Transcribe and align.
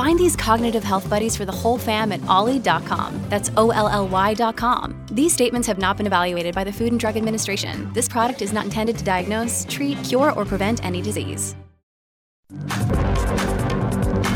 Find 0.00 0.18
these 0.18 0.34
cognitive 0.34 0.82
health 0.82 1.10
buddies 1.10 1.36
for 1.36 1.44
the 1.44 1.52
whole 1.52 1.76
fam 1.76 2.10
at 2.10 2.26
olly.com. 2.26 3.20
That's 3.28 3.50
O 3.58 3.68
L 3.68 3.86
L 3.86 4.08
Y.com. 4.08 4.98
These 5.12 5.34
statements 5.34 5.68
have 5.68 5.76
not 5.76 5.98
been 5.98 6.06
evaluated 6.06 6.54
by 6.54 6.64
the 6.64 6.72
Food 6.72 6.92
and 6.92 6.98
Drug 6.98 7.18
Administration. 7.18 7.92
This 7.92 8.08
product 8.08 8.40
is 8.40 8.50
not 8.50 8.64
intended 8.64 8.96
to 8.96 9.04
diagnose, 9.04 9.66
treat, 9.68 10.02
cure, 10.02 10.32
or 10.32 10.46
prevent 10.46 10.82
any 10.86 11.02
disease. 11.02 11.54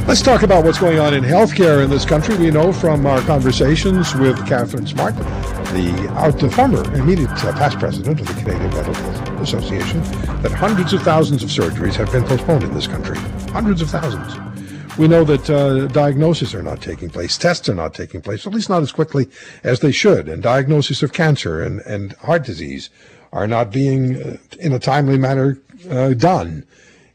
Let's 0.06 0.20
talk 0.20 0.42
about 0.42 0.65
what's 0.65 0.79
going 0.79 0.98
on 0.98 1.15
in 1.15 1.25
healthcare 1.25 1.83
in 1.83 1.89
this 1.89 2.05
country. 2.05 2.37
We 2.37 2.51
know 2.51 2.70
from 2.70 3.06
our 3.06 3.23
conversations 3.23 4.15
with 4.17 4.37
Katharine 4.47 4.87
Smart, 4.87 5.17
the, 5.17 6.12
out, 6.15 6.39
the 6.39 6.51
former 6.51 6.84
immediate 6.95 7.31
uh, 7.42 7.53
past 7.53 7.78
president 7.78 8.20
of 8.20 8.27
the 8.27 8.34
Canadian 8.34 8.70
Medical 8.70 9.41
Association, 9.41 10.03
that 10.42 10.53
hundreds 10.53 10.92
of 10.92 11.03
thousands 11.03 11.42
of 11.42 11.48
surgeries 11.48 11.95
have 11.95 12.12
been 12.12 12.25
postponed 12.25 12.65
in 12.65 12.75
this 12.75 12.87
country. 12.87 13.17
Hundreds 13.51 13.81
of 13.81 13.89
thousands. 13.89 14.54
We 14.97 15.09
know 15.09 15.25
that 15.25 15.51
uh, 15.51 15.89
diagnoses 15.89 16.55
are 16.55 16.62
not 16.62 16.80
taking 16.80 17.11
place, 17.11 17.37
tests 17.37 17.69
are 17.69 17.75
not 17.75 17.95
taking 17.95 18.23
place, 18.23 18.47
at 18.47 18.55
least 18.55 18.69
not 18.69 18.80
as 18.80 18.93
quickly 18.93 19.29
as 19.65 19.80
they 19.80 19.91
should, 19.91 20.29
and 20.29 20.41
diagnoses 20.41 21.03
of 21.03 21.12
cancer 21.12 21.61
and, 21.61 21.80
and 21.80 22.12
heart 22.12 22.45
disease 22.45 22.91
are 23.33 23.48
not 23.48 23.73
being, 23.73 24.22
uh, 24.22 24.37
in 24.61 24.72
a 24.72 24.78
timely 24.78 25.19
manner, 25.19 25.59
uh, 25.91 26.15
done. 26.15 26.65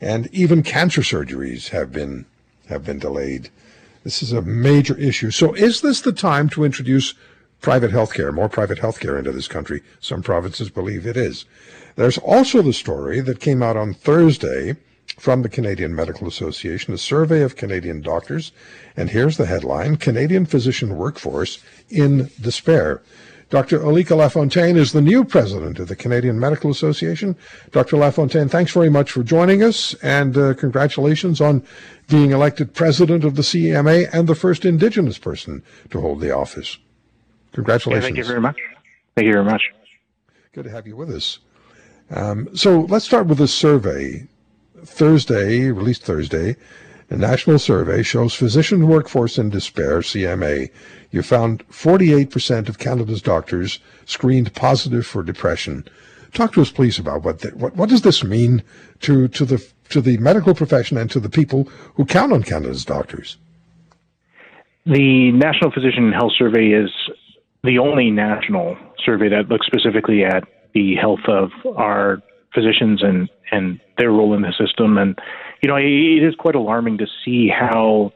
And 0.02 0.27
even 0.33 0.61
cancer 0.61 1.02
surgeries 1.02 1.69
have 1.69 1.94
been 1.94 2.25
have 2.67 2.83
been 2.85 3.00
delayed. 3.00 3.50
This 4.03 4.22
is 4.22 4.33
a 4.33 4.41
major 4.41 4.97
issue. 4.97 5.31
So, 5.31 5.53
is 5.53 5.80
this 5.80 6.02
the 6.02 6.11
time 6.11 6.50
to 6.50 6.66
introduce 6.66 7.13
private 7.61 7.91
health 7.91 8.13
care, 8.13 8.31
more 8.33 8.50
private 8.50 8.80
health 8.80 9.00
care 9.00 9.17
into 9.17 9.31
this 9.31 9.47
country? 9.47 9.81
Some 10.02 10.22
provinces 10.22 10.69
believe 10.69 11.07
it 11.07 11.16
is. 11.16 11.45
There's 11.95 12.17
also 12.17 12.61
the 12.61 12.73
story 12.73 13.22
that 13.22 13.39
came 13.39 13.63
out 13.63 13.77
on 13.77 13.94
Thursday 13.94 14.75
from 15.20 15.42
the 15.42 15.50
Canadian 15.50 15.94
Medical 15.94 16.28
Association, 16.28 16.94
a 16.94 16.98
survey 16.98 17.42
of 17.42 17.56
Canadian 17.56 18.02
doctors. 18.02 18.52
And 18.95 19.09
here's 19.09 19.38
the 19.38 19.45
headline 19.45 19.98
Canadian 19.98 20.45
physician 20.45 20.95
workforce 20.98 21.59
in 21.89 22.31
despair. 22.42 23.02
Dr. 23.50 23.80
Alika 23.80 24.16
Lafontaine 24.16 24.78
is 24.78 24.92
the 24.92 25.02
new 25.02 25.25
president 25.25 25.80
of 25.80 25.88
the 25.88 25.95
Canadian 25.95 26.40
Medical 26.40 26.70
Association. 26.70 27.36
Dr. 27.72 27.97
Lafontaine, 27.97 28.47
thanks 28.47 28.72
very 28.72 28.90
much 28.90 29.12
for 29.12 29.23
joining 29.23 29.64
us 29.64 29.95
and 30.03 30.38
uh, 30.38 30.53
congratulations 30.53 31.42
on 31.42 31.64
being 32.08 32.31
elected 32.31 32.75
president 32.75 33.23
of 33.23 33.36
the 33.36 33.42
CMA 33.42 34.08
and 34.14 34.28
the 34.28 34.36
first 34.36 34.66
Indigenous 34.66 35.17
person 35.17 35.64
to 35.90 36.00
hold 36.00 36.22
the 36.22 36.31
office. 36.31 36.78
Congratulations. 37.53 38.03
Yeah, 38.03 38.08
thank 38.08 38.17
you 38.17 38.23
very 38.23 38.42
much. 38.42 38.58
Thank 39.16 39.25
you 39.25 39.34
very 39.34 39.45
much. 39.45 39.64
Good 40.53 40.66
to 40.66 40.72
have 40.72 40.86
you 40.86 40.95
with 40.95 41.09
us. 41.09 41.40
Um, 42.12 42.56
so 42.56 42.81
let's 42.81 43.06
start 43.06 43.25
with 43.28 43.40
this 43.40 43.53
survey. 43.53 44.28
Thursday, 44.85 45.72
released 45.72 46.03
Thursday, 46.03 46.55
a 47.09 47.16
national 47.16 47.59
survey 47.59 48.03
shows 48.03 48.35
physician 48.35 48.88
workforce 48.88 49.38
in 49.38 49.49
despair, 49.49 49.99
CMA. 49.99 50.69
You 51.11 51.23
found 51.23 51.67
48% 51.69 52.69
of 52.69 52.77
Canada's 52.77 53.22
doctors 53.22 53.80
screened 54.05 54.53
positive 54.53 55.07
for 55.07 55.23
depression. 55.23 55.85
Talk 56.33 56.53
to 56.53 56.61
us, 56.61 56.72
please, 56.72 57.00
about 57.00 57.23
what 57.23 57.39
the, 57.39 57.50
what, 57.50 57.75
what 57.75 57.89
does 57.89 58.03
this 58.03 58.23
mean 58.23 58.63
to, 59.02 59.27
to 59.30 59.45
the 59.45 59.66
to 59.89 60.02
the 60.02 60.17
medical 60.17 60.53
profession 60.53 60.97
and 60.97 61.09
to 61.11 61.19
the 61.19 61.29
people 61.29 61.67
who 61.96 62.06
count 62.06 62.31
on 62.31 62.44
Canada's 62.44 62.85
doctors. 62.85 63.38
The 64.85 65.31
National 65.31 65.72
Physician 65.72 66.11
Health 66.11 66.34
Survey 66.38 66.67
is 66.67 66.90
the 67.63 67.79
only 67.79 68.09
national 68.09 68.78
survey 69.03 69.29
that 69.29 69.50
looks 69.50 69.66
specifically 69.66 70.23
at 70.23 70.44
the 70.73 70.96
health 70.96 71.25
of 71.28 71.51
our 71.75 72.22
physicians 72.53 73.03
and 73.03 73.29
and 73.51 73.79
their 73.99 74.11
role 74.11 74.33
in 74.33 74.41
the 74.41 74.53
system. 74.57 74.97
And 74.97 75.19
you 75.61 75.69
know, 75.69 75.75
it 75.75 76.23
is 76.23 76.35
quite 76.35 76.55
alarming 76.55 76.97
to 76.99 77.07
see 77.23 77.49
how 77.49 78.13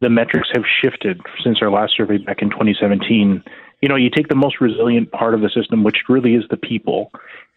the 0.00 0.08
metrics 0.08 0.48
have 0.54 0.64
shifted 0.82 1.20
since 1.44 1.58
our 1.60 1.70
last 1.70 1.94
survey 1.96 2.18
back 2.18 2.40
in 2.40 2.50
2017. 2.50 3.42
You 3.82 3.88
know, 3.88 3.96
you 3.96 4.10
take 4.10 4.28
the 4.28 4.34
most 4.34 4.60
resilient 4.60 5.12
part 5.12 5.34
of 5.34 5.40
the 5.40 5.50
system, 5.50 5.84
which 5.84 5.96
really 6.08 6.34
is 6.34 6.44
the 6.50 6.56
people, 6.56 7.10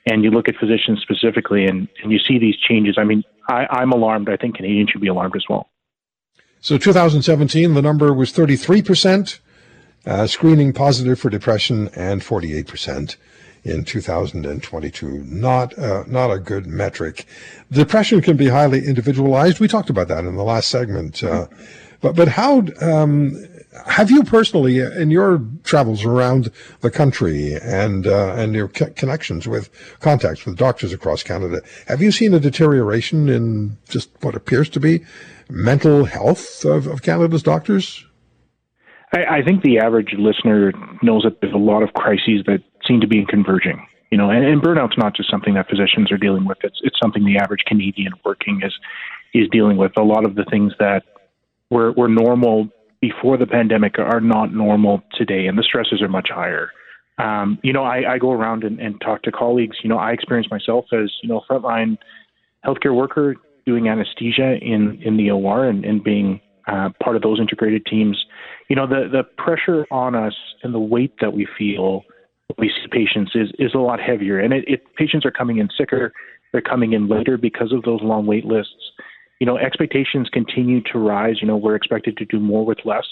and 0.05 0.23
you 0.23 0.31
look 0.31 0.47
at 0.47 0.55
physicians 0.59 1.01
specifically, 1.01 1.65
and, 1.65 1.87
and 2.03 2.11
you 2.11 2.19
see 2.19 2.37
these 2.39 2.55
changes. 2.57 2.95
I 2.97 3.03
mean, 3.03 3.23
I, 3.49 3.65
I'm 3.69 3.91
alarmed. 3.91 4.29
I 4.29 4.37
think 4.37 4.55
Canadians 4.55 4.89
should 4.91 5.01
be 5.01 5.07
alarmed 5.07 5.35
as 5.35 5.43
well. 5.49 5.69
So 6.59 6.77
2017, 6.77 7.73
the 7.73 7.81
number 7.81 8.13
was 8.13 8.31
33%, 8.31 9.39
uh, 10.05 10.27
screening 10.27 10.73
positive 10.73 11.19
for 11.19 11.29
depression, 11.29 11.89
and 11.95 12.21
48% 12.21 13.15
in 13.63 13.83
2022. 13.83 15.23
Not 15.25 15.77
uh, 15.77 16.03
not 16.07 16.31
a 16.31 16.39
good 16.39 16.65
metric. 16.65 17.25
Depression 17.71 18.21
can 18.21 18.37
be 18.37 18.47
highly 18.47 18.85
individualized. 18.85 19.59
We 19.59 19.67
talked 19.67 19.89
about 19.89 20.07
that 20.07 20.25
in 20.25 20.35
the 20.35 20.43
last 20.43 20.69
segment. 20.69 21.23
Uh, 21.23 21.47
but 22.01 22.15
but 22.15 22.29
how 22.29 22.63
um, 22.81 23.47
have 23.87 24.11
you 24.11 24.23
personally, 24.23 24.79
in 24.79 25.11
your 25.11 25.41
travels 25.63 26.03
around 26.03 26.51
the 26.81 26.91
country 26.91 27.55
and 27.61 28.05
uh, 28.05 28.33
and 28.33 28.53
your 28.53 28.67
connections 28.67 29.47
with 29.47 29.69
contacts 29.99 30.45
with 30.45 30.57
doctors 30.57 30.91
across 30.91 31.23
Canada, 31.23 31.61
have 31.87 32.01
you 32.01 32.11
seen 32.11 32.33
a 32.33 32.39
deterioration 32.39 33.29
in 33.29 33.77
just 33.87 34.09
what 34.21 34.35
appears 34.35 34.69
to 34.69 34.79
be 34.79 35.05
mental 35.49 36.05
health 36.05 36.65
of, 36.65 36.87
of 36.87 37.01
Canada's 37.01 37.43
doctors? 37.43 38.05
I 39.13 39.41
think 39.41 39.61
the 39.61 39.77
average 39.77 40.15
listener 40.17 40.71
knows 41.03 41.23
that 41.23 41.41
there's 41.41 41.53
a 41.53 41.57
lot 41.57 41.83
of 41.83 41.91
crises 41.93 42.43
that 42.45 42.63
seem 42.91 43.01
to 43.01 43.07
be 43.07 43.25
converging. 43.25 43.87
You 44.11 44.17
know, 44.17 44.29
and, 44.29 44.45
and 44.45 44.61
burnout's 44.61 44.97
not 44.97 45.15
just 45.15 45.29
something 45.29 45.53
that 45.53 45.69
physicians 45.69 46.11
are 46.11 46.17
dealing 46.17 46.45
with. 46.45 46.57
It's 46.63 46.79
it's 46.83 46.99
something 47.01 47.23
the 47.23 47.37
average 47.37 47.63
Canadian 47.65 48.11
working 48.25 48.61
is 48.63 48.73
is 49.33 49.47
dealing 49.49 49.77
with. 49.77 49.93
A 49.97 50.03
lot 50.03 50.25
of 50.25 50.35
the 50.35 50.43
things 50.51 50.73
that 50.79 51.03
were 51.69 51.93
were 51.93 52.09
normal 52.09 52.67
before 52.99 53.37
the 53.37 53.47
pandemic 53.47 53.97
are 53.97 54.19
not 54.19 54.53
normal 54.53 55.01
today, 55.13 55.47
and 55.47 55.57
the 55.57 55.63
stresses 55.63 56.01
are 56.01 56.09
much 56.09 56.29
higher. 56.29 56.71
Um, 57.17 57.57
you 57.63 57.71
know, 57.71 57.83
I, 57.83 58.13
I 58.13 58.17
go 58.17 58.31
around 58.31 58.63
and, 58.63 58.79
and 58.79 58.99
talk 58.99 59.23
to 59.23 59.31
colleagues. 59.31 59.77
You 59.81 59.89
know, 59.89 59.97
I 59.97 60.11
experience 60.11 60.49
myself 60.51 60.85
as 60.91 61.09
you 61.23 61.29
know 61.29 61.41
frontline 61.49 61.97
healthcare 62.65 62.93
worker 62.93 63.35
doing 63.65 63.87
anesthesia 63.87 64.57
in 64.61 65.01
in 65.01 65.15
the 65.15 65.31
OR 65.31 65.65
and, 65.65 65.85
and 65.85 66.03
being 66.03 66.41
uh, 66.67 66.89
part 67.01 67.15
of 67.15 67.21
those 67.21 67.39
integrated 67.39 67.85
teams. 67.85 68.25
You 68.67 68.75
know, 68.75 68.87
the 68.87 69.07
the 69.09 69.23
pressure 69.23 69.85
on 69.89 70.15
us 70.15 70.35
and 70.63 70.73
the 70.73 70.79
weight 70.79 71.13
that 71.21 71.31
we 71.31 71.47
feel 71.57 72.03
we 72.57 72.69
see 72.69 72.87
patients 72.91 73.31
is 73.35 73.49
is 73.59 73.73
a 73.73 73.79
lot 73.79 73.99
heavier, 73.99 74.39
and 74.39 74.53
it, 74.53 74.63
it 74.67 74.95
patients 74.95 75.25
are 75.25 75.31
coming 75.31 75.57
in 75.57 75.69
sicker, 75.77 76.13
they're 76.51 76.61
coming 76.61 76.93
in 76.93 77.07
later 77.07 77.37
because 77.37 77.71
of 77.71 77.83
those 77.83 78.01
long 78.01 78.25
wait 78.25 78.45
lists. 78.45 78.91
You 79.39 79.47
know, 79.47 79.57
expectations 79.57 80.29
continue 80.31 80.81
to 80.91 80.99
rise. 80.99 81.37
You 81.41 81.47
know, 81.47 81.57
we're 81.57 81.75
expected 81.75 82.17
to 82.17 82.25
do 82.25 82.39
more 82.39 82.65
with 82.65 82.79
less, 82.85 83.07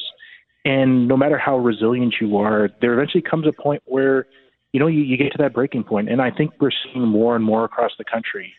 and 0.65 1.07
no 1.07 1.17
matter 1.17 1.37
how 1.37 1.57
resilient 1.57 2.15
you 2.21 2.37
are, 2.37 2.69
there 2.81 2.93
eventually 2.93 3.23
comes 3.23 3.47
a 3.47 3.53
point 3.53 3.81
where 3.85 4.27
you 4.73 4.79
know 4.79 4.87
you, 4.87 5.01
you 5.01 5.17
get 5.17 5.31
to 5.31 5.37
that 5.39 5.53
breaking 5.53 5.83
point. 5.83 6.07
point, 6.07 6.09
and 6.09 6.21
I 6.21 6.31
think 6.35 6.53
we're 6.59 6.71
seeing 6.83 7.07
more 7.07 7.35
and 7.35 7.43
more 7.43 7.65
across 7.65 7.91
the 7.97 8.05
country 8.05 8.53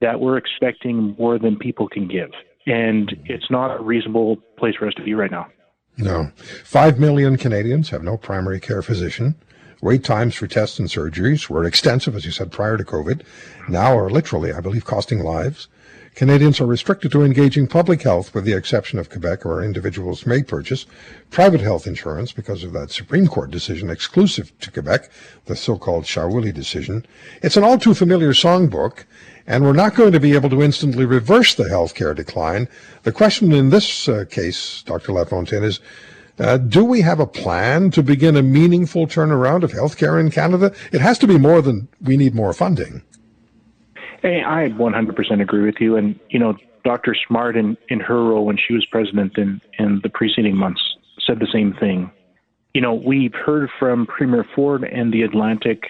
that 0.00 0.20
we're 0.20 0.36
expecting 0.36 1.16
more 1.18 1.38
than 1.38 1.56
people 1.56 1.88
can 1.88 2.06
give, 2.06 2.30
and 2.66 3.16
it's 3.24 3.50
not 3.50 3.80
a 3.80 3.82
reasonable 3.82 4.36
place 4.58 4.74
for 4.78 4.86
us 4.86 4.94
to 4.94 5.02
be 5.02 5.14
right 5.14 5.30
now. 5.30 5.46
No. 5.98 6.30
Five 6.64 6.98
million 6.98 7.36
Canadians 7.36 7.90
have 7.90 8.02
no 8.02 8.16
primary 8.16 8.60
care 8.60 8.82
physician. 8.82 9.34
Wait 9.82 10.02
times 10.02 10.34
for 10.34 10.46
tests 10.46 10.78
and 10.78 10.88
surgeries 10.88 11.50
were 11.50 11.64
extensive, 11.64 12.16
as 12.16 12.24
you 12.24 12.30
said, 12.30 12.50
prior 12.50 12.76
to 12.76 12.84
COVID. 12.84 13.22
Now 13.68 13.96
are 13.98 14.08
literally, 14.08 14.52
I 14.52 14.60
believe, 14.60 14.84
costing 14.84 15.20
lives. 15.20 15.68
Canadians 16.14 16.62
are 16.62 16.66
restricted 16.66 17.12
to 17.12 17.22
engaging 17.22 17.66
public 17.66 18.00
health 18.00 18.32
with 18.32 18.46
the 18.46 18.54
exception 18.54 18.98
of 18.98 19.10
Quebec 19.10 19.44
where 19.44 19.62
individuals 19.62 20.24
may 20.24 20.42
purchase 20.42 20.86
private 21.28 21.60
health 21.60 21.86
insurance 21.86 22.32
because 22.32 22.64
of 22.64 22.72
that 22.72 22.90
Supreme 22.90 23.26
Court 23.26 23.50
decision 23.50 23.90
exclusive 23.90 24.58
to 24.60 24.70
Quebec, 24.70 25.10
the 25.44 25.54
so-called 25.54 26.04
Chaoulli 26.04 26.54
decision. 26.54 27.04
It's 27.42 27.58
an 27.58 27.64
all 27.64 27.76
too 27.76 27.92
familiar 27.92 28.32
songbook 28.32 29.04
and 29.46 29.62
we're 29.62 29.74
not 29.74 29.94
going 29.94 30.12
to 30.12 30.18
be 30.18 30.34
able 30.34 30.48
to 30.48 30.62
instantly 30.62 31.04
reverse 31.04 31.54
the 31.54 31.64
healthcare 31.64 32.14
decline. 32.14 32.66
The 33.02 33.12
question 33.12 33.52
in 33.52 33.68
this 33.68 34.08
uh, 34.08 34.24
case, 34.30 34.82
Dr. 34.86 35.12
Lafontaine, 35.12 35.64
is 35.64 35.80
uh, 36.38 36.58
do 36.58 36.84
we 36.84 37.00
have 37.00 37.20
a 37.20 37.26
plan 37.26 37.90
to 37.92 38.02
begin 38.02 38.36
a 38.36 38.42
meaningful 38.42 39.06
turnaround 39.06 39.62
of 39.62 39.72
healthcare 39.72 40.20
in 40.20 40.30
Canada? 40.30 40.74
It 40.92 41.00
has 41.00 41.18
to 41.20 41.26
be 41.26 41.38
more 41.38 41.62
than 41.62 41.88
we 42.02 42.16
need 42.16 42.34
more 42.34 42.52
funding. 42.52 43.02
Hey, 44.22 44.42
I 44.44 44.68
100% 44.68 45.40
agree 45.40 45.64
with 45.64 45.76
you. 45.80 45.96
And, 45.96 46.18
you 46.30 46.38
know, 46.38 46.56
Dr. 46.84 47.14
Smart, 47.26 47.56
in, 47.56 47.76
in 47.88 48.00
her 48.00 48.22
role 48.22 48.44
when 48.44 48.56
she 48.56 48.74
was 48.74 48.84
president 48.86 49.38
in, 49.38 49.60
in 49.78 50.00
the 50.02 50.08
preceding 50.08 50.56
months, 50.56 50.80
said 51.26 51.40
the 51.40 51.48
same 51.52 51.72
thing. 51.74 52.10
you 52.76 52.82
know, 52.82 52.92
we've 52.92 53.32
heard 53.34 53.70
from 53.78 54.04
Premier 54.06 54.44
Ford 54.54 54.84
and 54.84 55.10
the 55.10 55.22
Atlantic 55.22 55.84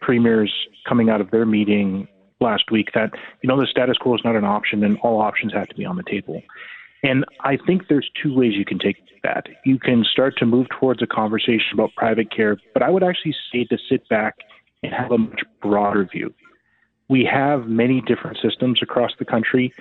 premiers 0.00 0.52
coming 0.88 1.08
out 1.08 1.20
of 1.20 1.30
their 1.30 1.46
meeting 1.46 2.08
last 2.40 2.72
week 2.72 2.88
that, 2.94 3.12
you 3.42 3.48
know, 3.48 3.60
the 3.60 3.68
status 3.68 3.96
quo 3.96 4.16
is 4.16 4.22
not 4.24 4.34
an 4.34 4.44
option 4.44 4.82
and 4.82 4.98
all 5.04 5.20
options 5.20 5.52
have 5.52 5.68
to 5.68 5.76
be 5.76 5.84
on 5.84 5.94
the 5.94 6.02
table. 6.02 6.42
And 7.02 7.24
I 7.40 7.56
think 7.56 7.88
there's 7.88 8.08
two 8.22 8.34
ways 8.34 8.54
you 8.54 8.64
can 8.64 8.78
take 8.78 8.96
that. 9.22 9.46
You 9.64 9.78
can 9.78 10.04
start 10.04 10.36
to 10.38 10.46
move 10.46 10.68
towards 10.68 11.02
a 11.02 11.06
conversation 11.06 11.68
about 11.74 11.90
private 11.96 12.30
care, 12.30 12.56
but 12.74 12.82
I 12.82 12.90
would 12.90 13.02
actually 13.02 13.34
say 13.52 13.64
to 13.64 13.78
sit 13.88 14.08
back 14.08 14.36
and 14.82 14.92
have 14.92 15.10
a 15.10 15.18
much 15.18 15.42
broader 15.60 16.04
view. 16.04 16.32
We 17.08 17.24
have 17.24 17.66
many 17.66 18.00
different 18.00 18.38
systems 18.42 18.80
across 18.82 19.12
the 19.18 19.24
country. 19.24 19.72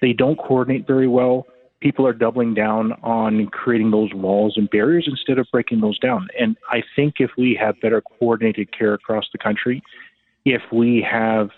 They 0.00 0.12
don't 0.12 0.36
coordinate 0.36 0.86
very 0.86 1.08
well. 1.08 1.46
People 1.80 2.06
are 2.06 2.12
doubling 2.12 2.52
down 2.52 2.92
on 3.02 3.46
creating 3.46 3.90
those 3.90 4.12
walls 4.12 4.54
and 4.56 4.68
barriers 4.68 5.06
instead 5.08 5.38
of 5.38 5.46
breaking 5.50 5.80
those 5.80 5.98
down. 5.98 6.28
And 6.38 6.56
I 6.68 6.82
think 6.96 7.14
if 7.20 7.30
we 7.38 7.54
have 7.60 7.80
better 7.80 8.02
coordinated 8.02 8.76
care 8.76 8.92
across 8.92 9.26
the 9.32 9.38
country, 9.38 9.82
if 10.44 10.62
we 10.72 11.06
have 11.10 11.50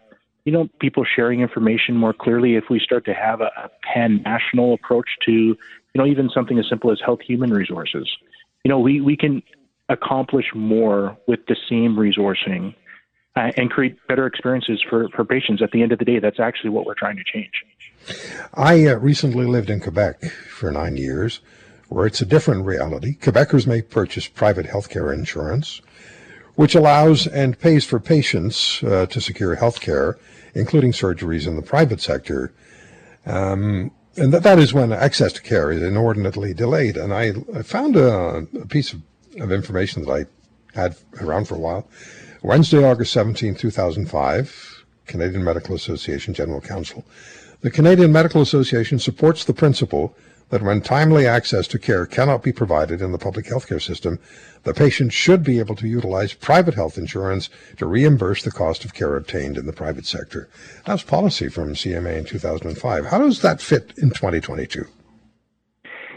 you 0.45 0.53
know, 0.53 0.69
people 0.81 1.05
sharing 1.05 1.41
information 1.41 1.97
more 1.97 2.13
clearly 2.13 2.57
if 2.57 2.65
we 2.69 2.81
start 2.81 3.05
to 3.05 3.15
have 3.15 3.41
a, 3.41 3.51
a 3.57 3.71
pan 3.83 4.23
national 4.23 4.75
approach 4.75 5.09
to, 5.27 5.33
you 5.33 5.57
know, 5.95 6.07
even 6.07 6.29
something 6.35 6.59
as 6.59 6.67
simple 6.69 6.91
as 6.91 6.99
health 7.05 7.21
human 7.21 7.51
resources. 7.51 8.11
You 8.65 8.69
know, 8.69 8.79
we, 8.79 9.01
we 9.01 9.17
can 9.17 9.43
accomplish 9.89 10.47
more 10.55 11.17
with 11.27 11.41
the 11.47 11.57
same 11.69 11.97
resourcing 11.97 12.75
uh, 13.37 13.51
and 13.57 13.71
create 13.71 13.97
better 14.09 14.27
experiences 14.27 14.83
for, 14.89 15.09
for 15.11 15.25
patients. 15.25 15.63
At 15.63 15.71
the 15.71 15.83
end 15.83 15.93
of 15.93 15.99
the 15.99 16.05
day, 16.05 16.19
that's 16.19 16.41
actually 16.41 16.71
what 16.71 16.87
we're 16.87 16.95
trying 16.95 17.17
to 17.17 17.25
change. 17.25 17.53
I 18.55 18.87
uh, 18.87 18.97
recently 18.97 19.47
lived 19.47 19.71
in 19.71 19.81
Quebec 19.81 20.25
for 20.25 20.71
nine 20.71 20.97
years, 20.97 21.41
where 21.89 22.07
it's 22.07 22.21
a 22.21 22.27
different 22.27 22.65
reality. 22.65 23.17
Quebecers 23.19 23.67
may 23.67 23.83
purchase 23.83 24.27
private 24.27 24.67
health 24.67 24.89
care 24.89 25.13
insurance, 25.13 25.83
which 26.55 26.75
allows 26.75 27.27
and 27.27 27.59
pays 27.59 27.85
for 27.85 27.99
patients 27.99 28.83
uh, 28.85 29.07
to 29.07 29.21
secure 29.21 29.55
health 29.55 29.81
care 29.81 30.19
including 30.55 30.93
surgeries 30.93 31.47
in 31.47 31.57
the 31.57 31.63
private 31.63 32.01
sector. 32.01 32.53
Um, 33.27 33.91
and 34.17 34.33
that, 34.33 34.43
that 34.43 34.59
is 34.59 34.75
when 34.75 34.93
access 34.93 35.33
to 35.35 35.43
care 35.43 35.71
is 35.71 35.83
inordinately 35.83 36.53
delayed. 36.53 36.97
And 36.97 37.15
I, 37.15 37.33
I 37.55 37.63
found 37.63 37.97
a, 37.97 38.47
a 38.61 38.67
piece 38.67 38.93
of, 38.93 39.01
of, 39.41 39.51
information 39.51 40.05
that 40.05 40.11
I 40.11 40.79
had 40.79 40.97
around 41.21 41.49
for 41.49 41.55
a 41.55 41.59
while. 41.59 41.89
Wednesday, 42.43 42.85
August 42.85 43.13
17, 43.13 43.55
2005, 43.55 44.85
Canadian 45.07 45.45
Medical 45.45 45.75
Association 45.75 46.35
General 46.35 46.61
Counsel. 46.61 47.05
The 47.61 47.71
Canadian 47.71 48.13
Medical 48.13 48.43
Association 48.43 48.99
supports 48.99 49.45
the 49.45 49.55
principle 49.55 50.17
that 50.53 50.63
when 50.63 50.83
timely 50.83 51.27
access 51.27 51.67
to 51.67 51.79
care 51.79 52.05
cannot 52.05 52.43
be 52.43 52.53
provided 52.53 53.01
in 53.01 53.11
the 53.11 53.19
public 53.19 53.47
healthcare 53.47 53.81
system, 53.81 54.19
the 54.65 54.75
patient 54.75 55.11
should 55.11 55.43
be 55.43 55.59
able 55.59 55.75
to 55.75 55.89
utilize 55.89 56.35
private 56.35 56.75
health 56.75 56.99
insurance 56.99 57.49
to 57.79 57.87
reimburse 57.87 58.43
the 58.43 58.51
cost 58.51 58.85
of 58.85 58.93
care 58.93 59.17
obtained 59.17 59.57
in 59.57 59.65
the 59.65 59.73
private 59.73 60.05
sector. 60.05 60.51
That 60.85 60.93
was 60.93 61.03
policy 61.03 61.49
from 61.49 61.73
CMA 61.73 62.19
in 62.19 62.25
2005. 62.27 63.07
How 63.07 63.19
does 63.19 63.41
that 63.41 63.63
fit 63.63 63.95
in 63.97 64.11
2022? 64.11 64.85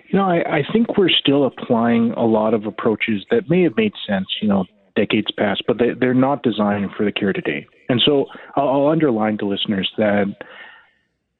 You 0.09 0.19
know, 0.19 0.25
I, 0.25 0.57
I 0.57 0.63
think 0.73 0.97
we're 0.97 1.07
still 1.09 1.45
applying 1.45 2.11
a 2.11 2.25
lot 2.25 2.53
of 2.53 2.65
approaches 2.65 3.25
that 3.31 3.49
may 3.49 3.63
have 3.63 3.77
made 3.77 3.93
sense, 4.05 4.27
you 4.41 4.49
know, 4.49 4.65
decades 4.97 5.31
past, 5.37 5.63
but 5.65 5.77
they, 5.79 5.91
they're 5.97 6.13
not 6.13 6.43
designed 6.43 6.91
for 6.97 7.05
the 7.05 7.11
care 7.13 7.31
today. 7.31 7.65
And 7.87 8.01
so 8.05 8.25
I'll, 8.57 8.67
I'll 8.67 8.87
underline 8.87 9.37
to 9.37 9.47
listeners 9.47 9.89
that 9.97 10.25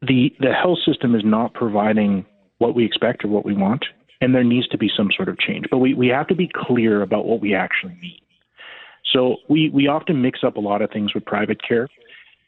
the 0.02 0.34
the 0.40 0.54
health 0.54 0.80
system 0.86 1.16
is 1.16 1.24
not 1.26 1.54
providing 1.54 2.26
what 2.58 2.76
we 2.76 2.86
expect 2.86 3.26
or 3.26 3.28
what 3.28 3.46
we 3.46 3.54
want, 3.54 3.86
and 4.22 4.34
there 4.34 4.44
needs 4.44 4.68
to 4.70 4.78
be 4.78 4.90
some 4.96 5.10
sort 5.16 5.30
of 5.30 5.38
change. 5.40 5.66
But 5.70 5.80
we, 5.80 5.94
we 5.94 6.08
have 6.08 6.28
to 6.28 6.36
be 6.36 6.50
clear 6.54 7.02
about 7.02 7.26
what 7.26 7.42
we 7.42 7.54
actually 7.54 7.98
need. 8.02 8.22
So 9.14 9.38
we, 9.50 9.70
we 9.70 9.88
often 9.88 10.22
mix 10.22 10.40
up 10.44 10.58
a 10.58 10.60
lot 10.60 10.82
of 10.82 10.90
things 10.92 11.14
with 11.14 11.26
private 11.26 11.62
care. 11.66 11.88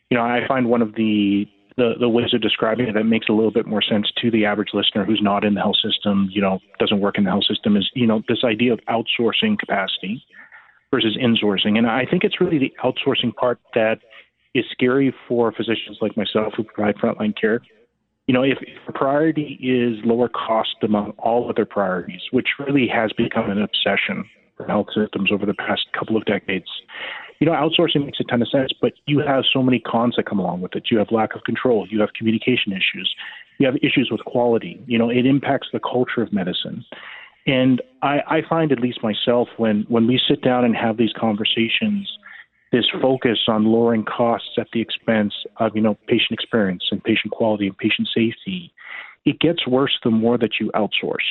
You 0.10 0.18
know, 0.18 0.24
I 0.24 0.40
find 0.48 0.70
one 0.70 0.82
of 0.82 0.96
the, 0.96 1.46
the, 1.76 1.94
the 2.00 2.10
ways 2.10 2.34
of 2.34 2.42
describing 2.42 2.88
it 2.88 2.94
that 2.94 3.04
makes 3.04 3.28
a 3.30 3.34
little 3.34 3.52
bit 3.52 3.68
more 3.68 3.82
sense 3.82 4.12
to 4.22 4.32
the 4.32 4.46
average 4.46 4.70
listener 4.74 5.06
who's 5.06 5.22
not 5.22 5.44
in 5.44 5.54
the 5.54 5.62
health 5.62 5.76
system, 5.84 6.30
you 6.32 6.42
know, 6.42 6.60
doesn't 6.80 7.00
work 7.00 7.18
in 7.18 7.26
the 7.26 7.30
health 7.30 7.46
system 7.46 7.78
is, 7.78 7.90
you 7.94 8.08
know, 8.08 8.24
this 8.28 8.44
idea 8.44 8.74
of 8.74 8.80
outsourcing 8.90 9.58
capacity 9.60 10.24
versus 10.92 11.18
insourcing. 11.22 11.78
And 11.78 11.86
I 11.88 12.06
think 12.10 12.24
it's 12.24 12.42
really 12.42 12.58
the 12.58 12.74
outsourcing 12.84 13.36
part 13.36 13.60
that 13.76 14.00
is 14.56 14.66
scary 14.72 15.14
for 15.28 15.52
physicians 15.52 15.98
like 16.02 16.18
myself 16.18 16.54
who 16.56 16.64
provide 16.64 16.96
frontline 16.96 17.40
care 17.40 17.62
you 18.28 18.34
know, 18.34 18.44
if, 18.44 18.58
if 18.62 18.94
priority 18.94 19.58
is 19.62 20.04
lower 20.06 20.30
cost 20.30 20.76
among 20.84 21.12
all 21.18 21.50
other 21.50 21.66
priorities, 21.66 22.22
which 22.32 22.48
really 22.60 22.88
has 22.88 23.12
become 23.14 23.50
an 23.50 23.62
obsession 23.62 24.26
for 24.58 24.66
health 24.68 24.88
systems 24.94 25.32
over 25.32 25.46
the 25.46 25.54
past 25.54 25.86
couple 25.98 26.18
of 26.18 26.26
decades, 26.26 26.68
you 27.40 27.48
know, 27.48 27.54
outsourcing 27.54 28.06
makes 28.06 28.20
a 28.20 28.24
ton 28.24 28.42
of 28.42 28.50
sense, 28.50 28.72
but 28.82 28.94
you 29.06 29.20
have 29.20 29.44
so 29.52 29.62
many 29.62 29.80
cons 29.80 30.16
that 30.18 30.26
come 30.26 30.40
along 30.40 30.62
with 30.62 30.76
it. 30.76 30.88
You 30.92 30.98
have 30.98 31.12
lack 31.12 31.36
of 31.36 31.44
control, 31.44 31.88
you 31.90 32.02
have 32.02 32.10
communication 32.18 32.74
issues, 32.74 33.14
you 33.60 33.66
have 33.66 33.76
issues 33.78 34.10
with 34.12 34.22
quality. 34.26 34.82
You 34.88 34.98
know, 34.98 35.10
it 35.10 35.26
impacts 35.26 35.68
the 35.72 35.80
culture 35.80 36.22
of 36.22 36.34
medicine. 36.34 36.84
And 37.46 37.82
I, 38.02 38.20
I 38.28 38.42
find, 38.50 38.72
at 38.72 38.80
least 38.80 39.02
myself, 39.02 39.48
when, 39.58 39.86
when 39.88 40.06
we 40.06 40.20
sit 40.28 40.42
down 40.42 40.66
and 40.66 40.76
have 40.76 40.98
these 40.98 41.14
conversations, 41.18 42.12
this 42.72 42.86
focus 43.02 43.40
on 43.48 43.66
lowering 43.66 44.04
costs 44.04 44.52
at 44.58 44.68
the 44.74 44.82
expense 44.82 45.34
of 45.58 45.76
you 45.76 45.82
know 45.82 45.98
patient 46.08 46.32
experience 46.32 46.84
and 46.92 47.04
patient 47.04 47.32
quality 47.32 47.68
and 47.68 47.78
patient 47.78 48.08
safety, 48.14 48.74
it 49.26 49.40
gets 49.40 49.68
worse 49.68 49.98
the 50.04 50.12
more 50.12 50.38
that 50.38 50.60
you 50.60 50.72
outsource. 50.76 51.28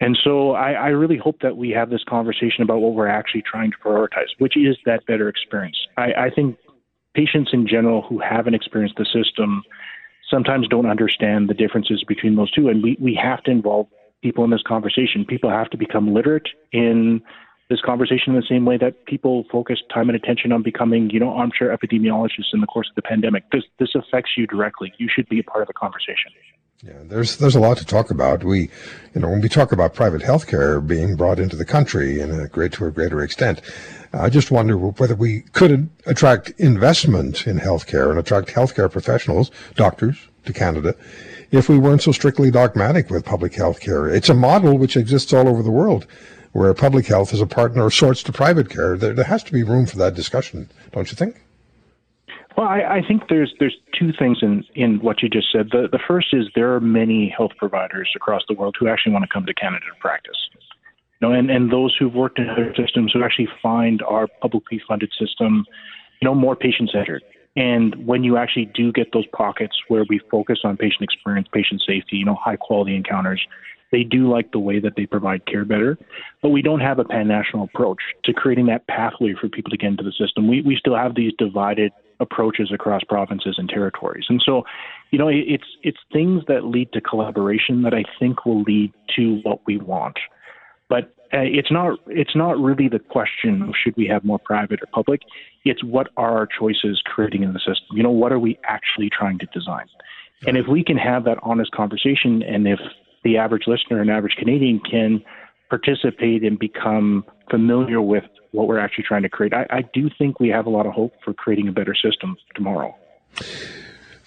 And 0.00 0.16
so 0.22 0.52
I, 0.52 0.72
I 0.72 0.88
really 0.88 1.16
hope 1.16 1.40
that 1.42 1.56
we 1.56 1.70
have 1.70 1.90
this 1.90 2.04
conversation 2.08 2.62
about 2.62 2.78
what 2.78 2.94
we're 2.94 3.08
actually 3.08 3.42
trying 3.42 3.72
to 3.72 3.76
prioritize, 3.78 4.28
which 4.38 4.56
is 4.56 4.76
that 4.86 5.04
better 5.06 5.28
experience. 5.28 5.76
I, 5.96 6.12
I 6.12 6.30
think 6.30 6.56
patients 7.14 7.50
in 7.52 7.66
general 7.66 8.02
who 8.02 8.20
haven't 8.20 8.54
experienced 8.54 8.96
the 8.96 9.06
system 9.06 9.62
sometimes 10.30 10.68
don't 10.68 10.86
understand 10.86 11.48
the 11.48 11.54
differences 11.54 12.04
between 12.06 12.36
those 12.36 12.50
two, 12.52 12.68
and 12.68 12.82
we, 12.82 12.96
we 13.00 13.18
have 13.20 13.42
to 13.44 13.50
involve 13.50 13.88
people 14.22 14.44
in 14.44 14.50
this 14.50 14.62
conversation. 14.62 15.24
People 15.24 15.50
have 15.50 15.70
to 15.70 15.76
become 15.76 16.12
literate 16.14 16.48
in 16.72 17.20
this 17.68 17.80
conversation 17.82 18.34
in 18.34 18.40
the 18.40 18.46
same 18.48 18.64
way 18.64 18.78
that 18.78 19.04
people 19.04 19.44
focus 19.52 19.78
time 19.92 20.08
and 20.08 20.16
attention 20.16 20.52
on 20.52 20.62
becoming, 20.62 21.10
you 21.10 21.20
know, 21.20 21.30
armchair 21.30 21.76
epidemiologists 21.76 22.52
in 22.52 22.60
the 22.60 22.66
course 22.66 22.88
of 22.88 22.94
the 22.94 23.02
pandemic. 23.02 23.44
This 23.52 23.64
this 23.78 23.94
affects 23.94 24.32
you 24.36 24.46
directly. 24.46 24.92
You 24.98 25.08
should 25.14 25.28
be 25.28 25.38
a 25.38 25.42
part 25.42 25.62
of 25.62 25.68
the 25.68 25.74
conversation. 25.74 26.32
Yeah, 26.82 26.92
there's 27.02 27.36
there's 27.36 27.56
a 27.56 27.60
lot 27.60 27.76
to 27.78 27.84
talk 27.84 28.10
about. 28.10 28.44
We, 28.44 28.70
you 29.14 29.20
know, 29.20 29.28
when 29.28 29.40
we 29.40 29.48
talk 29.48 29.72
about 29.72 29.94
private 29.94 30.22
healthcare 30.22 30.84
being 30.84 31.16
brought 31.16 31.38
into 31.40 31.56
the 31.56 31.64
country 31.64 32.20
in 32.20 32.30
a 32.30 32.46
great 32.48 32.72
to 32.74 32.86
a 32.86 32.90
greater 32.90 33.20
extent, 33.20 33.60
I 34.12 34.30
just 34.30 34.50
wonder 34.50 34.78
whether 34.78 35.14
we 35.14 35.42
could 35.52 35.90
attract 36.06 36.50
investment 36.56 37.46
in 37.46 37.58
healthcare 37.58 38.10
and 38.10 38.18
attract 38.18 38.48
healthcare 38.48 38.90
professionals, 38.90 39.50
doctors, 39.74 40.28
to 40.44 40.52
Canada, 40.52 40.94
if 41.50 41.68
we 41.68 41.78
weren't 41.78 42.02
so 42.02 42.12
strictly 42.12 42.50
dogmatic 42.50 43.10
with 43.10 43.24
public 43.24 43.54
health 43.54 43.80
care. 43.80 44.08
It's 44.08 44.28
a 44.28 44.34
model 44.34 44.78
which 44.78 44.96
exists 44.96 45.32
all 45.32 45.48
over 45.48 45.62
the 45.62 45.72
world 45.72 46.06
where 46.52 46.72
public 46.74 47.06
health 47.06 47.32
is 47.32 47.40
a 47.40 47.46
partner 47.46 47.86
of 47.86 47.94
sorts 47.94 48.22
to 48.24 48.32
private 48.32 48.70
care. 48.70 48.96
There, 48.96 49.14
there 49.14 49.24
has 49.24 49.42
to 49.44 49.52
be 49.52 49.62
room 49.62 49.86
for 49.86 49.96
that 49.98 50.14
discussion, 50.14 50.68
don't 50.92 51.10
you 51.10 51.16
think? 51.16 51.42
Well, 52.56 52.66
I, 52.66 52.98
I 52.98 53.02
think 53.06 53.28
there's 53.28 53.54
there's 53.60 53.76
two 53.96 54.10
things 54.18 54.38
in, 54.42 54.64
in 54.74 54.98
what 54.98 55.22
you 55.22 55.28
just 55.28 55.52
said. 55.52 55.68
The 55.70 55.88
the 55.90 56.00
first 56.08 56.34
is 56.34 56.46
there 56.56 56.74
are 56.74 56.80
many 56.80 57.32
health 57.36 57.52
providers 57.56 58.10
across 58.16 58.42
the 58.48 58.54
world 58.54 58.74
who 58.78 58.88
actually 58.88 59.12
want 59.12 59.24
to 59.24 59.28
come 59.32 59.46
to 59.46 59.54
Canada 59.54 59.84
to 59.94 60.00
practice. 60.00 60.36
You 61.20 61.28
know, 61.28 61.34
and, 61.34 61.50
and 61.50 61.70
those 61.72 61.96
who've 61.96 62.14
worked 62.14 62.38
in 62.38 62.48
other 62.48 62.74
systems 62.76 63.12
who 63.12 63.22
actually 63.22 63.48
find 63.62 64.02
our 64.02 64.26
publicly 64.40 64.80
funded 64.88 65.12
system, 65.18 65.64
you 66.20 66.26
know, 66.26 66.34
more 66.34 66.56
patient 66.56 66.90
centered. 66.92 67.22
And 67.56 68.06
when 68.06 68.22
you 68.22 68.36
actually 68.36 68.66
do 68.66 68.92
get 68.92 69.12
those 69.12 69.26
pockets 69.28 69.76
where 69.88 70.04
we 70.08 70.20
focus 70.30 70.60
on 70.62 70.76
patient 70.76 71.02
experience, 71.02 71.48
patient 71.52 71.82
safety, 71.86 72.16
you 72.16 72.24
know, 72.24 72.36
high 72.36 72.56
quality 72.56 72.94
encounters, 72.94 73.44
they 73.90 74.02
do 74.02 74.30
like 74.30 74.52
the 74.52 74.58
way 74.58 74.80
that 74.80 74.94
they 74.96 75.06
provide 75.06 75.46
care 75.46 75.64
better, 75.64 75.98
but 76.42 76.50
we 76.50 76.62
don't 76.62 76.80
have 76.80 76.98
a 76.98 77.04
pan 77.04 77.28
national 77.28 77.64
approach 77.64 78.00
to 78.24 78.32
creating 78.32 78.66
that 78.66 78.86
pathway 78.86 79.34
for 79.40 79.48
people 79.48 79.70
to 79.70 79.76
get 79.76 79.88
into 79.88 80.02
the 80.02 80.12
system. 80.12 80.48
We, 80.48 80.62
we 80.62 80.76
still 80.76 80.96
have 80.96 81.14
these 81.14 81.32
divided 81.38 81.92
approaches 82.20 82.70
across 82.72 83.02
provinces 83.04 83.56
and 83.58 83.68
territories. 83.68 84.26
And 84.28 84.42
so, 84.44 84.64
you 85.10 85.18
know, 85.18 85.28
it's 85.28 85.64
it's 85.82 85.98
things 86.12 86.42
that 86.48 86.64
lead 86.64 86.92
to 86.92 87.00
collaboration 87.00 87.82
that 87.82 87.94
I 87.94 88.04
think 88.18 88.44
will 88.44 88.62
lead 88.62 88.92
to 89.16 89.40
what 89.42 89.60
we 89.66 89.78
want. 89.78 90.18
But 90.88 91.14
uh, 91.32 91.44
it's 91.44 91.70
not 91.70 91.98
it's 92.06 92.34
not 92.34 92.58
really 92.58 92.88
the 92.88 92.98
question 92.98 93.62
of 93.62 93.74
should 93.82 93.96
we 93.96 94.06
have 94.06 94.24
more 94.24 94.38
private 94.38 94.80
or 94.82 94.86
public. 94.92 95.22
It's 95.64 95.84
what 95.84 96.08
are 96.16 96.36
our 96.36 96.46
choices 96.46 97.00
creating 97.04 97.42
in 97.42 97.52
the 97.52 97.60
system. 97.60 97.96
You 97.96 98.02
know, 98.02 98.10
what 98.10 98.32
are 98.32 98.38
we 98.38 98.58
actually 98.64 99.10
trying 99.10 99.38
to 99.38 99.46
design? 99.46 99.86
And 100.46 100.56
if 100.56 100.66
we 100.68 100.84
can 100.84 100.96
have 100.96 101.24
that 101.24 101.38
honest 101.42 101.72
conversation, 101.72 102.42
and 102.42 102.68
if 102.68 102.78
the 103.24 103.36
average 103.36 103.64
listener 103.66 104.00
and 104.00 104.10
average 104.10 104.36
Canadian 104.36 104.80
can 104.80 105.22
participate 105.68 106.42
and 106.42 106.58
become 106.58 107.24
familiar 107.50 108.00
with 108.00 108.24
what 108.52 108.66
we're 108.66 108.78
actually 108.78 109.04
trying 109.04 109.22
to 109.22 109.28
create. 109.28 109.52
I, 109.52 109.66
I 109.70 109.82
do 109.92 110.08
think 110.18 110.40
we 110.40 110.48
have 110.48 110.66
a 110.66 110.70
lot 110.70 110.86
of 110.86 110.92
hope 110.92 111.12
for 111.24 111.34
creating 111.34 111.68
a 111.68 111.72
better 111.72 111.94
system 111.94 112.36
tomorrow. 112.54 112.94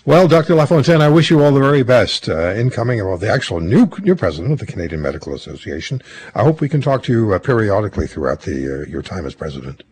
Well, 0.03 0.27
Dr. 0.27 0.55
LaFontaine, 0.55 1.01
I 1.01 1.09
wish 1.09 1.29
you 1.29 1.43
all 1.43 1.51
the 1.51 1.59
very 1.59 1.83
best 1.83 2.27
uh, 2.27 2.55
incoming, 2.55 3.05
well, 3.05 3.17
the 3.17 3.29
actual 3.29 3.59
new 3.59 3.87
new 3.99 4.15
president 4.15 4.51
of 4.51 4.59
the 4.59 4.65
Canadian 4.65 5.01
Medical 5.01 5.35
Association. 5.35 6.01
I 6.33 6.43
hope 6.43 6.59
we 6.59 6.69
can 6.69 6.81
talk 6.81 7.03
to 7.03 7.11
you 7.11 7.33
uh, 7.33 7.39
periodically 7.39 8.07
throughout 8.07 8.41
the 8.41 8.81
uh, 8.81 8.89
your 8.89 9.03
time 9.03 9.27
as 9.27 9.35
president. 9.35 9.83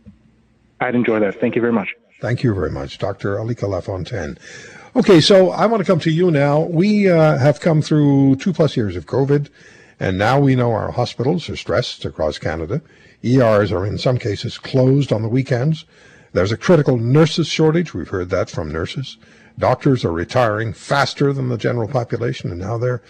I'd 0.80 0.96
enjoy 0.96 1.20
that. 1.20 1.40
Thank 1.40 1.56
you 1.56 1.62
very 1.62 1.74
much. 1.74 1.90
Thank 2.22 2.44
you 2.44 2.56
very 2.56 2.72
much, 2.72 2.98
Dr. 2.98 3.36
Alika 3.36 3.70
LaFontaine. 3.70 4.38
Okay, 5.00 5.22
so 5.22 5.52
I 5.52 5.66
want 5.66 5.80
to 5.80 5.90
come 5.90 6.02
to 6.02 6.12
you 6.12 6.30
now. 6.30 6.60
We 6.60 7.10
uh, 7.10 7.38
have 7.38 7.62
come 7.62 7.82
through 7.82 8.36
two 8.36 8.52
plus 8.52 8.76
years 8.76 8.98
of 8.98 9.06
COVID, 9.06 9.48
and 9.98 10.18
now 10.18 10.42
we 10.42 10.56
know 10.56 10.74
our 10.74 10.92
hospitals 10.92 11.50
are 11.50 11.56
stressed 11.56 12.04
across 12.04 12.38
Canada. 12.38 12.82
ERs 13.24 13.72
are 13.72 13.86
in 13.86 13.98
some 13.98 14.18
cases 14.18 14.58
closed 14.58 15.14
on 15.14 15.22
the 15.22 15.30
weekends. 15.30 15.86
There's 16.34 16.52
a 16.52 16.58
critical 16.58 16.98
nurses 16.98 17.48
shortage. 17.48 17.94
We've 17.94 18.10
heard 18.10 18.30
that 18.32 18.50
from 18.50 18.74
nurses. 18.74 19.16
Doctors 19.58 20.04
are 20.04 20.12
retiring 20.12 20.74
faster 20.74 21.32
than 21.32 21.48
the 21.48 21.58
general 21.58 21.88
population, 21.88 22.52
and 22.52 22.60
now 22.60 22.78
they're 22.78 23.02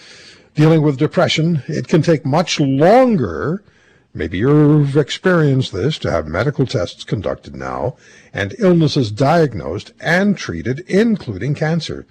dealing 0.53 0.83
with 0.83 0.99
depression. 0.99 1.63
It 1.67 1.87
can 1.87 2.03
take 2.03 2.23
much 2.23 2.59
longer. 2.59 3.63
Maybe 4.13 4.39
you've 4.39 4.97
experienced 4.97 5.71
this 5.71 5.99
to 5.99 6.11
have 6.11 6.27
medical 6.27 6.65
tests 6.65 7.03
conducted 7.03 7.55
now 7.55 7.95
and 8.33 8.55
illnesses 8.57 9.11
diagnosed 9.11 9.93
and 9.99 10.35
treated, 10.35 10.79
including 10.87 11.53
cancer. 11.53 12.07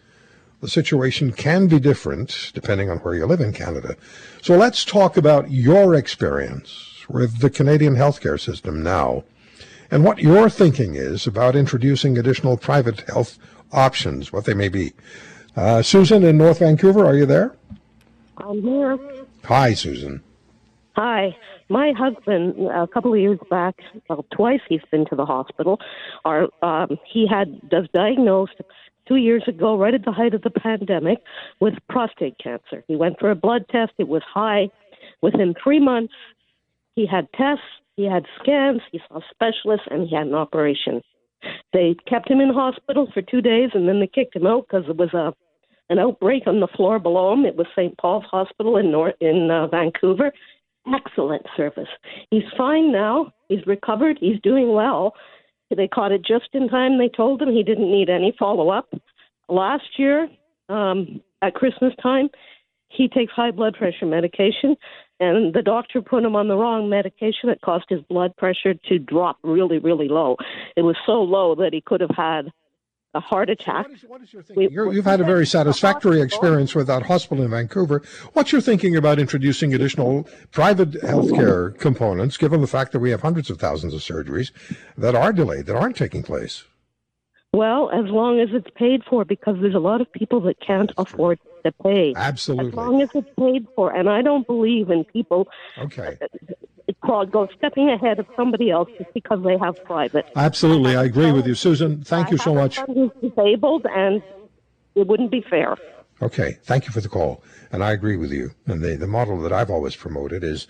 The 0.60 0.68
situation 0.68 1.32
can 1.32 1.66
be 1.66 1.80
different 1.80 2.52
depending 2.54 2.88
on 2.90 2.98
where 2.98 3.14
you 3.14 3.26
live 3.26 3.40
in 3.40 3.52
Canada. 3.52 3.96
So 4.42 4.56
let's 4.56 4.84
talk 4.84 5.16
about 5.16 5.50
your 5.50 5.94
experience 5.94 7.04
with 7.08 7.40
the 7.40 7.50
Canadian 7.50 7.96
healthcare 7.96 8.40
system 8.40 8.82
now 8.82 9.24
and 9.90 10.04
what 10.04 10.18
your 10.18 10.50
thinking 10.50 10.94
is 10.94 11.26
about 11.26 11.56
introducing 11.56 12.18
additional 12.18 12.56
private 12.56 13.00
health 13.08 13.38
options, 13.72 14.32
what 14.32 14.44
they 14.44 14.54
may 14.54 14.68
be. 14.68 14.92
Uh, 15.56 15.82
Susan 15.82 16.22
in 16.22 16.38
North 16.38 16.60
Vancouver, 16.60 17.04
are 17.04 17.16
you 17.16 17.26
there? 17.26 17.56
I'm 18.36 18.62
here. 18.62 18.98
Hi, 19.44 19.74
Susan. 19.74 20.22
Hi. 20.98 21.36
My 21.68 21.92
husband, 21.96 22.56
a 22.74 22.88
couple 22.88 23.12
of 23.12 23.20
years 23.20 23.38
back, 23.48 23.76
well, 24.10 24.26
twice 24.34 24.58
he's 24.68 24.80
been 24.90 25.06
to 25.10 25.14
the 25.14 25.24
hospital. 25.24 25.78
Our, 26.24 26.48
um, 26.60 26.98
he 27.08 27.24
had 27.24 27.60
was 27.70 27.86
diagnosed 27.94 28.60
two 29.06 29.14
years 29.14 29.44
ago, 29.46 29.78
right 29.78 29.94
at 29.94 30.04
the 30.04 30.10
height 30.10 30.34
of 30.34 30.42
the 30.42 30.50
pandemic, 30.50 31.18
with 31.60 31.74
prostate 31.88 32.34
cancer. 32.42 32.82
He 32.88 32.96
went 32.96 33.20
for 33.20 33.30
a 33.30 33.36
blood 33.36 33.66
test. 33.70 33.92
It 33.98 34.08
was 34.08 34.22
high. 34.26 34.70
Within 35.22 35.54
three 35.62 35.78
months, 35.78 36.14
he 36.96 37.06
had 37.06 37.28
tests, 37.32 37.62
he 37.94 38.04
had 38.04 38.24
scans, 38.42 38.80
he 38.90 39.00
saw 39.06 39.20
specialists, 39.30 39.86
and 39.92 40.08
he 40.08 40.16
had 40.16 40.26
an 40.26 40.34
operation. 40.34 41.00
They 41.72 41.94
kept 42.08 42.28
him 42.28 42.40
in 42.40 42.52
hospital 42.52 43.08
for 43.14 43.22
two 43.22 43.40
days, 43.40 43.70
and 43.72 43.88
then 43.88 44.00
they 44.00 44.08
kicked 44.08 44.34
him 44.34 44.48
out 44.48 44.66
because 44.66 44.86
there 44.86 44.94
was 44.94 45.14
a 45.14 45.32
an 45.90 45.98
outbreak 45.98 46.42
on 46.46 46.60
the 46.60 46.68
floor 46.76 46.98
below 46.98 47.32
him. 47.32 47.46
It 47.46 47.56
was 47.56 47.66
St. 47.74 47.96
Paul's 47.96 48.24
Hospital 48.30 48.76
in 48.76 48.90
North 48.90 49.14
in 49.20 49.50
uh, 49.50 49.68
Vancouver. 49.68 50.32
Excellent 50.94 51.42
service. 51.56 51.88
He's 52.30 52.42
fine 52.56 52.92
now. 52.92 53.32
He's 53.48 53.66
recovered. 53.66 54.18
He's 54.20 54.40
doing 54.42 54.72
well. 54.72 55.14
They 55.74 55.88
caught 55.88 56.12
it 56.12 56.24
just 56.24 56.48
in 56.54 56.68
time. 56.68 56.98
They 56.98 57.08
told 57.08 57.42
him 57.42 57.52
he 57.52 57.62
didn't 57.62 57.90
need 57.90 58.08
any 58.08 58.34
follow 58.38 58.70
up. 58.70 58.88
Last 59.48 59.98
year, 59.98 60.28
um, 60.68 61.20
at 61.42 61.54
Christmas 61.54 61.92
time, 62.02 62.28
he 62.88 63.08
takes 63.08 63.32
high 63.32 63.50
blood 63.50 63.74
pressure 63.74 64.06
medication, 64.06 64.76
and 65.20 65.52
the 65.52 65.62
doctor 65.62 66.00
put 66.00 66.24
him 66.24 66.34
on 66.34 66.48
the 66.48 66.56
wrong 66.56 66.88
medication. 66.88 67.50
It 67.50 67.60
caused 67.62 67.84
his 67.88 68.00
blood 68.08 68.34
pressure 68.36 68.74
to 68.88 68.98
drop 68.98 69.38
really, 69.42 69.78
really 69.78 70.08
low. 70.08 70.36
It 70.76 70.82
was 70.82 70.96
so 71.04 71.20
low 71.22 71.54
that 71.56 71.74
he 71.74 71.82
could 71.82 72.00
have 72.00 72.16
had 72.16 72.50
a 73.14 73.20
heart 73.20 73.48
attack. 73.48 73.86
So 74.00 74.08
what 74.08 74.22
is, 74.22 74.34
what 74.34 74.40
is 74.42 74.46
thinking? 74.48 74.70
you 74.70 74.90
have 74.90 75.04
had 75.04 75.20
a 75.20 75.24
very 75.24 75.46
satisfactory 75.46 76.20
experience 76.20 76.74
with 76.74 76.86
that 76.88 77.04
hospital 77.04 77.42
in 77.44 77.50
Vancouver. 77.50 78.02
What's 78.34 78.52
your 78.52 78.60
thinking 78.60 78.96
about 78.96 79.18
introducing 79.18 79.74
additional 79.74 80.28
private 80.52 80.90
healthcare 80.92 81.78
components, 81.78 82.36
given 82.36 82.60
the 82.60 82.66
fact 82.66 82.92
that 82.92 83.00
we 83.00 83.10
have 83.10 83.22
hundreds 83.22 83.50
of 83.50 83.58
thousands 83.58 83.94
of 83.94 84.00
surgeries 84.00 84.50
that 84.96 85.14
are 85.14 85.32
delayed, 85.32 85.66
that 85.66 85.76
aren't 85.76 85.96
taking 85.96 86.22
place? 86.22 86.64
Well, 87.52 87.90
as 87.90 88.04
long 88.10 88.40
as 88.40 88.50
it's 88.52 88.68
paid 88.76 89.02
for, 89.08 89.24
because 89.24 89.56
there's 89.60 89.74
a 89.74 89.80
lot 89.80 90.02
of 90.02 90.12
people 90.12 90.40
that 90.42 90.60
can't 90.60 90.92
afford 90.98 91.38
to 91.64 91.72
pay. 91.82 92.14
Absolutely. 92.16 92.68
As 92.68 92.74
long 92.74 93.02
as 93.02 93.10
it's 93.14 93.28
paid 93.38 93.66
for, 93.74 93.94
and 93.94 94.08
I 94.08 94.22
don't 94.22 94.46
believe 94.46 94.90
in 94.90 95.04
people. 95.04 95.48
Okay. 95.78 96.18
Called 97.04 97.30
go 97.30 97.48
stepping 97.56 97.88
ahead 97.90 98.18
of 98.18 98.26
somebody 98.34 98.70
else 98.70 98.88
just 98.98 99.12
because 99.14 99.42
they 99.44 99.56
have 99.58 99.82
private. 99.84 100.26
Absolutely, 100.34 100.96
I 100.96 101.04
agree 101.04 101.30
with 101.30 101.46
you, 101.46 101.54
Susan. 101.54 102.02
Thank 102.02 102.28
I 102.28 102.30
you 102.32 102.38
so 102.38 102.54
much. 102.54 102.80
Who's 102.80 103.12
disabled, 103.22 103.86
and 103.94 104.20
it 104.96 105.06
wouldn't 105.06 105.30
be 105.30 105.40
fair. 105.40 105.76
Okay, 106.20 106.58
thank 106.64 106.86
you 106.86 106.92
for 106.92 107.00
the 107.00 107.08
call, 107.08 107.44
and 107.70 107.84
I 107.84 107.92
agree 107.92 108.16
with 108.16 108.32
you. 108.32 108.50
And 108.66 108.82
the 108.82 108.96
the 108.96 109.06
model 109.06 109.40
that 109.42 109.52
I've 109.52 109.70
always 109.70 109.94
promoted 109.94 110.42
is 110.42 110.66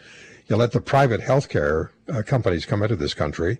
you 0.49 0.57
let 0.57 0.73
the 0.73 0.81
private 0.81 1.21
healthcare 1.21 1.91
uh, 2.13 2.23
companies 2.23 2.67
come 2.67 2.83
into 2.83 2.97
this 2.97 3.15
country 3.15 3.59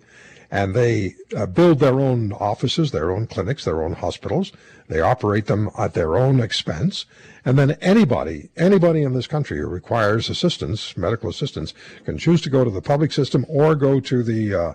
and 0.51 0.73
they 0.73 1.15
uh, 1.35 1.45
build 1.45 1.79
their 1.79 1.99
own 1.99 2.31
offices, 2.33 2.91
their 2.91 3.11
own 3.11 3.27
clinics, 3.27 3.65
their 3.65 3.83
own 3.83 3.93
hospitals. 3.93 4.51
They 4.87 4.99
operate 4.99 5.45
them 5.45 5.69
at 5.77 5.93
their 5.93 6.17
own 6.17 6.39
expense. 6.39 7.05
And 7.45 7.57
then 7.57 7.71
anybody, 7.81 8.49
anybody 8.57 9.03
in 9.03 9.13
this 9.13 9.27
country 9.27 9.59
who 9.59 9.67
requires 9.67 10.29
assistance, 10.29 10.97
medical 10.97 11.29
assistance, 11.29 11.73
can 12.03 12.17
choose 12.17 12.41
to 12.41 12.49
go 12.49 12.63
to 12.63 12.71
the 12.71 12.81
public 12.81 13.11
system 13.11 13.45
or 13.47 13.75
go 13.75 13.99
to 13.99 14.23
the 14.23 14.53
uh, 14.53 14.73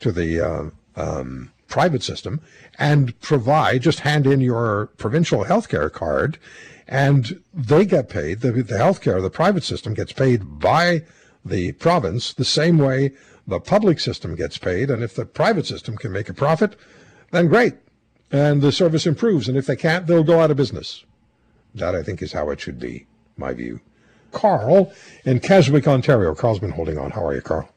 to 0.00 0.12
the 0.12 0.40
uh, 0.40 0.70
um, 0.96 1.52
private 1.66 2.02
system 2.02 2.40
and 2.78 3.18
provide. 3.20 3.82
Just 3.82 4.00
hand 4.00 4.26
in 4.26 4.40
your 4.40 4.86
provincial 4.98 5.44
health 5.44 5.68
care 5.68 5.90
card, 5.90 6.38
and 6.86 7.40
they 7.52 7.86
get 7.86 8.08
paid. 8.08 8.40
The, 8.40 8.52
the 8.52 8.76
health 8.76 9.00
care, 9.00 9.20
the 9.22 9.30
private 9.30 9.64
system 9.64 9.94
gets 9.94 10.12
paid 10.12 10.60
by 10.60 11.04
the 11.44 11.72
province 11.72 12.32
the 12.32 12.44
same 12.44 12.78
way 12.78 13.12
the 13.46 13.60
public 13.60 14.00
system 14.00 14.34
gets 14.34 14.58
paid, 14.58 14.90
and 14.90 15.02
if 15.02 15.14
the 15.14 15.26
private 15.26 15.66
system 15.66 15.96
can 15.96 16.12
make 16.12 16.28
a 16.28 16.34
profit, 16.34 16.76
then 17.30 17.48
great. 17.48 17.74
And 18.30 18.62
the 18.62 18.72
service 18.72 19.06
improves. 19.06 19.48
And 19.48 19.56
if 19.56 19.66
they 19.66 19.76
can't, 19.76 20.06
they'll 20.06 20.24
go 20.24 20.40
out 20.40 20.50
of 20.50 20.56
business. 20.56 21.04
That, 21.74 21.94
I 21.94 22.02
think, 22.02 22.22
is 22.22 22.32
how 22.32 22.50
it 22.50 22.60
should 22.60 22.78
be, 22.78 23.06
my 23.36 23.52
view. 23.52 23.80
Carl 24.32 24.92
in 25.24 25.40
Keswick, 25.40 25.86
Ontario. 25.86 26.34
Carl's 26.34 26.58
been 26.58 26.72
holding 26.72 26.98
on. 26.98 27.10
How 27.12 27.24
are 27.24 27.34
you, 27.34 27.40
Carl? 27.40 27.68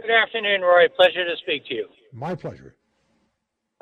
Good 0.00 0.10
afternoon, 0.10 0.62
Roy. 0.62 0.88
Pleasure 0.96 1.24
to 1.24 1.36
speak 1.42 1.66
to 1.66 1.74
you. 1.74 1.88
My 2.12 2.34
pleasure. 2.34 2.74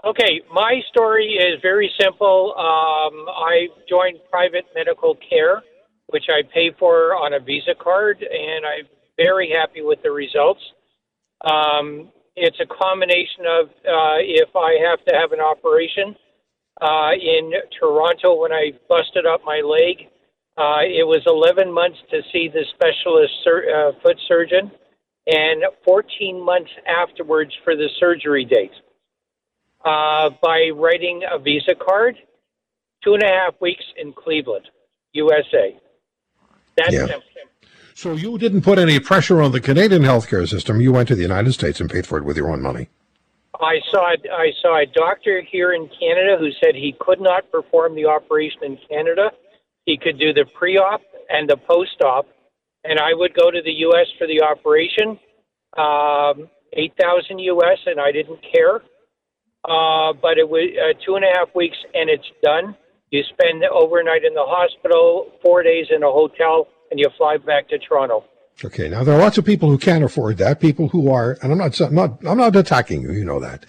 Okay, 0.04 0.42
my 0.52 0.80
story 0.90 1.34
is 1.34 1.60
very 1.62 1.90
simple. 1.98 2.54
Um, 2.58 3.26
I 3.28 3.68
joined 3.88 4.18
private 4.30 4.64
medical 4.74 5.16
care, 5.28 5.62
which 6.08 6.24
I 6.28 6.42
pay 6.52 6.72
for 6.78 7.14
on 7.14 7.32
a 7.32 7.40
Visa 7.40 7.74
card, 7.80 8.18
and 8.22 8.66
I'm 8.66 8.86
very 9.16 9.50
happy 9.50 9.82
with 9.82 10.00
the 10.02 10.10
results. 10.10 10.60
Um, 11.40 12.10
it's 12.36 12.58
a 12.60 12.66
combination 12.66 13.46
of 13.46 13.66
uh, 13.68 14.18
if 14.20 14.54
I 14.56 14.78
have 14.88 15.04
to 15.06 15.14
have 15.14 15.32
an 15.32 15.40
operation 15.40 16.16
uh, 16.80 17.10
in 17.12 17.52
Toronto 17.78 18.34
when 18.40 18.52
I 18.52 18.72
busted 18.88 19.26
up 19.26 19.42
my 19.44 19.60
leg, 19.60 20.08
uh, 20.56 20.82
it 20.82 21.06
was 21.06 21.22
11 21.26 21.72
months 21.72 21.98
to 22.10 22.22
see 22.32 22.48
the 22.48 22.64
specialist 22.74 23.32
sur- 23.44 23.70
uh, 23.70 23.92
foot 24.02 24.16
surgeon 24.26 24.70
and 25.26 25.64
14 25.84 26.44
months 26.44 26.70
afterwards 26.86 27.52
for 27.62 27.76
the 27.76 27.88
surgery 27.98 28.44
date. 28.44 28.72
Uh, 29.84 30.30
by 30.42 30.70
writing 30.74 31.22
a 31.30 31.38
Visa 31.38 31.74
card, 31.74 32.16
two 33.04 33.14
and 33.14 33.22
a 33.22 33.26
half 33.26 33.54
weeks 33.60 33.84
in 33.96 34.12
Cleveland, 34.12 34.64
USA. 35.12 35.76
That's 36.76 36.94
Yeah. 36.94 37.06
simple. 37.06 37.30
So 37.94 38.14
you 38.14 38.38
didn't 38.38 38.62
put 38.62 38.78
any 38.78 38.98
pressure 38.98 39.40
on 39.40 39.52
the 39.52 39.60
Canadian 39.60 40.02
healthcare 40.02 40.48
system. 40.48 40.80
You 40.80 40.92
went 40.92 41.06
to 41.08 41.14
the 41.14 41.22
United 41.22 41.52
States 41.52 41.80
and 41.80 41.88
paid 41.88 42.06
for 42.06 42.18
it 42.18 42.24
with 42.24 42.36
your 42.36 42.50
own 42.50 42.60
money. 42.60 42.88
I 43.60 43.78
saw 43.90 44.10
I 44.10 44.50
saw 44.60 44.82
a 44.82 44.86
doctor 44.86 45.40
here 45.40 45.72
in 45.72 45.88
Canada 46.00 46.36
who 46.38 46.50
said 46.60 46.74
he 46.74 46.94
could 46.98 47.20
not 47.20 47.50
perform 47.52 47.94
the 47.94 48.06
operation 48.06 48.64
in 48.64 48.78
Canada. 48.90 49.30
He 49.86 49.96
could 49.96 50.18
do 50.18 50.32
the 50.32 50.44
pre-op 50.58 51.02
and 51.30 51.48
the 51.48 51.56
post-op, 51.56 52.26
and 52.82 52.98
I 52.98 53.14
would 53.14 53.32
go 53.34 53.52
to 53.52 53.62
the 53.62 53.70
U.S. 53.70 54.06
for 54.18 54.26
the 54.26 54.42
operation, 54.42 55.18
um, 55.78 56.50
eight 56.72 56.94
thousand 57.00 57.38
U.S. 57.38 57.78
and 57.86 58.00
I 58.00 58.10
didn't 58.10 58.40
care. 58.52 58.82
Uh, 59.64 60.12
but 60.20 60.36
it 60.36 60.48
was 60.48 60.68
uh, 60.76 60.98
two 61.06 61.14
and 61.14 61.24
a 61.24 61.38
half 61.38 61.54
weeks, 61.54 61.76
and 61.94 62.10
it's 62.10 62.28
done. 62.42 62.76
You 63.10 63.22
spend 63.30 63.62
overnight 63.64 64.24
in 64.24 64.34
the 64.34 64.44
hospital, 64.44 65.30
four 65.44 65.62
days 65.62 65.86
in 65.94 66.02
a 66.02 66.10
hotel, 66.10 66.66
and 66.94 67.00
you 67.00 67.08
fly 67.16 67.36
back 67.36 67.68
to 67.68 67.76
Toronto. 67.76 68.22
Okay, 68.64 68.88
now 68.88 69.02
there 69.02 69.16
are 69.16 69.18
lots 69.20 69.36
of 69.36 69.44
people 69.44 69.68
who 69.68 69.76
can't 69.76 70.04
afford 70.04 70.38
that. 70.38 70.60
People 70.60 70.86
who 70.86 71.10
are, 71.10 71.36
and 71.42 71.50
I'm 71.50 71.58
not, 71.58 71.80
I'm 71.80 71.92
not, 71.92 72.24
I'm 72.24 72.38
not 72.38 72.54
attacking 72.54 73.02
you. 73.02 73.10
You 73.12 73.24
know 73.24 73.40
that. 73.40 73.66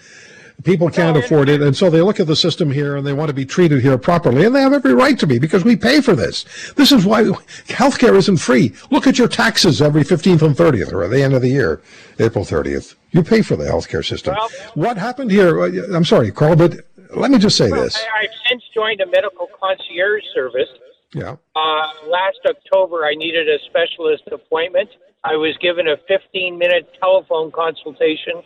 People 0.62 0.88
can't 0.90 1.16
No, 1.16 1.24
afford 1.24 1.48
it, 1.48 1.60
and 1.60 1.76
so 1.76 1.90
they 1.90 2.00
look 2.02 2.20
at 2.20 2.28
the 2.28 2.36
system 2.36 2.70
here 2.70 2.94
and 2.96 3.04
they 3.04 3.12
want 3.12 3.28
to 3.28 3.34
be 3.34 3.44
treated 3.44 3.82
here 3.82 3.98
properly, 3.98 4.44
and 4.44 4.54
they 4.54 4.62
have 4.62 4.72
every 4.72 4.94
right 4.94 5.18
to 5.18 5.26
be 5.26 5.40
because 5.40 5.64
we 5.64 5.74
pay 5.74 6.00
for 6.00 6.14
this. 6.14 6.44
This 6.76 6.92
is 6.92 7.04
why 7.04 7.24
healthcare 7.66 8.14
isn't 8.14 8.36
free. 8.36 8.72
Look 8.92 9.08
at 9.08 9.18
your 9.18 9.26
taxes 9.28 9.82
every 9.82 10.04
15th 10.04 10.42
and 10.42 10.56
30th, 10.56 10.92
or 10.92 11.02
at 11.02 11.10
the 11.10 11.20
end 11.20 11.34
of 11.34 11.42
the 11.42 11.48
year, 11.50 11.82
April 12.20 12.44
30th. 12.44 12.94
You 13.10 13.24
pay 13.24 13.42
for 13.42 13.56
the 13.56 13.64
healthcare 13.64 14.04
system. 14.06 14.36
Well- 14.36 14.48
what 14.74 14.96
happened 14.98 15.32
here? 15.32 15.60
uh, 15.62 15.94
I'm 15.96 16.04
sorry, 16.04 16.30
Carl, 16.30 16.54
but 16.54 16.76
let 17.14 17.32
me 17.32 17.38
just 17.38 17.56
say 17.56 17.70
this. 17.70 17.96
I, 17.96 18.22
I've 18.22 18.30
since 18.48 18.62
joined 18.72 19.00
a 19.00 19.06
medical 19.06 19.48
concierge 19.60 20.22
service. 20.32 20.68
Yeah. 21.16 21.36
Uh, 21.56 21.88
last 22.08 22.44
October, 22.44 23.06
I 23.06 23.14
needed 23.14 23.48
a 23.48 23.56
specialist 23.64 24.24
appointment. 24.30 24.90
I 25.24 25.32
was 25.36 25.56
given 25.62 25.88
a 25.88 25.96
15 26.06 26.58
minute 26.58 26.92
telephone 27.00 27.50
consultation 27.50 28.42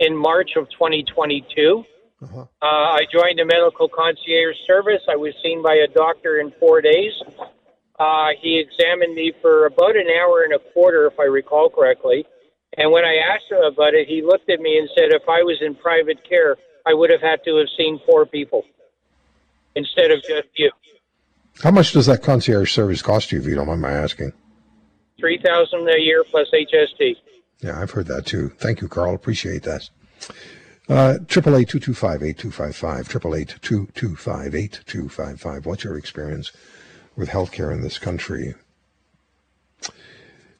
in 0.00 0.16
March 0.16 0.50
of 0.56 0.68
2022. 0.70 1.84
Uh-huh. 2.20 2.40
Uh, 2.40 2.66
I 2.66 3.02
joined 3.12 3.38
a 3.38 3.46
medical 3.46 3.88
concierge 3.88 4.56
service. 4.66 5.00
I 5.08 5.14
was 5.14 5.32
seen 5.44 5.62
by 5.62 5.74
a 5.74 5.86
doctor 5.86 6.40
in 6.40 6.52
four 6.58 6.80
days. 6.80 7.12
Uh, 8.00 8.30
he 8.42 8.58
examined 8.58 9.14
me 9.14 9.32
for 9.40 9.66
about 9.66 9.94
an 9.94 10.08
hour 10.10 10.42
and 10.42 10.54
a 10.54 10.72
quarter, 10.74 11.06
if 11.06 11.20
I 11.20 11.30
recall 11.30 11.70
correctly. 11.70 12.26
And 12.76 12.90
when 12.90 13.04
I 13.04 13.14
asked 13.30 13.46
him 13.48 13.62
about 13.62 13.94
it, 13.94 14.08
he 14.08 14.22
looked 14.22 14.50
at 14.50 14.58
me 14.58 14.76
and 14.76 14.88
said, 14.98 15.14
if 15.14 15.22
I 15.28 15.46
was 15.46 15.58
in 15.60 15.76
private 15.76 16.28
care, 16.28 16.56
I 16.84 16.94
would 16.94 17.10
have 17.10 17.22
had 17.22 17.44
to 17.44 17.58
have 17.58 17.68
seen 17.78 18.00
four 18.04 18.26
people 18.26 18.64
instead 19.76 20.10
of 20.10 20.18
just 20.22 20.48
you. 20.56 20.72
How 21.62 21.72
much 21.72 21.92
does 21.92 22.06
that 22.06 22.22
concierge 22.22 22.72
service 22.72 23.02
cost 23.02 23.32
you, 23.32 23.40
if 23.40 23.46
you 23.46 23.56
don't 23.56 23.66
mind 23.66 23.80
my 23.80 23.90
asking? 23.90 24.32
Three 25.18 25.38
thousand 25.38 25.88
a 25.88 25.98
year 25.98 26.22
plus 26.24 26.48
HST. 26.52 27.16
Yeah, 27.60 27.80
I've 27.80 27.90
heard 27.90 28.06
that 28.06 28.26
too. 28.26 28.50
Thank 28.58 28.80
you, 28.80 28.88
Carl. 28.88 29.14
Appreciate 29.14 29.64
that. 29.64 29.90
Uh, 30.88 31.18
triple 31.26 31.56
eight 31.56 31.68
two 31.68 31.80
two 31.80 31.94
five 31.94 32.22
eight 32.22 32.38
two 32.38 32.52
five 32.52 32.76
five. 32.76 33.08
Triple 33.08 33.34
eight 33.34 33.56
two 33.60 33.88
two 33.94 34.14
five 34.14 34.54
eight 34.54 34.80
two 34.86 35.08
five 35.08 35.40
five. 35.40 35.66
What's 35.66 35.82
your 35.82 35.98
experience 35.98 36.52
with 37.16 37.30
healthcare 37.30 37.72
in 37.72 37.82
this 37.82 37.98
country? 37.98 38.54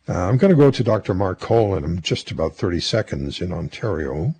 Uh, 0.08 0.26
I'm 0.28 0.38
going 0.38 0.50
to 0.50 0.56
go 0.56 0.70
to 0.70 0.82
Dr. 0.82 1.14
Mark 1.14 1.38
Cole 1.38 1.74
in 1.74 2.00
just 2.00 2.30
about 2.30 2.56
30 2.56 2.80
seconds 2.80 3.42
in 3.42 3.52
Ontario, 3.52 4.34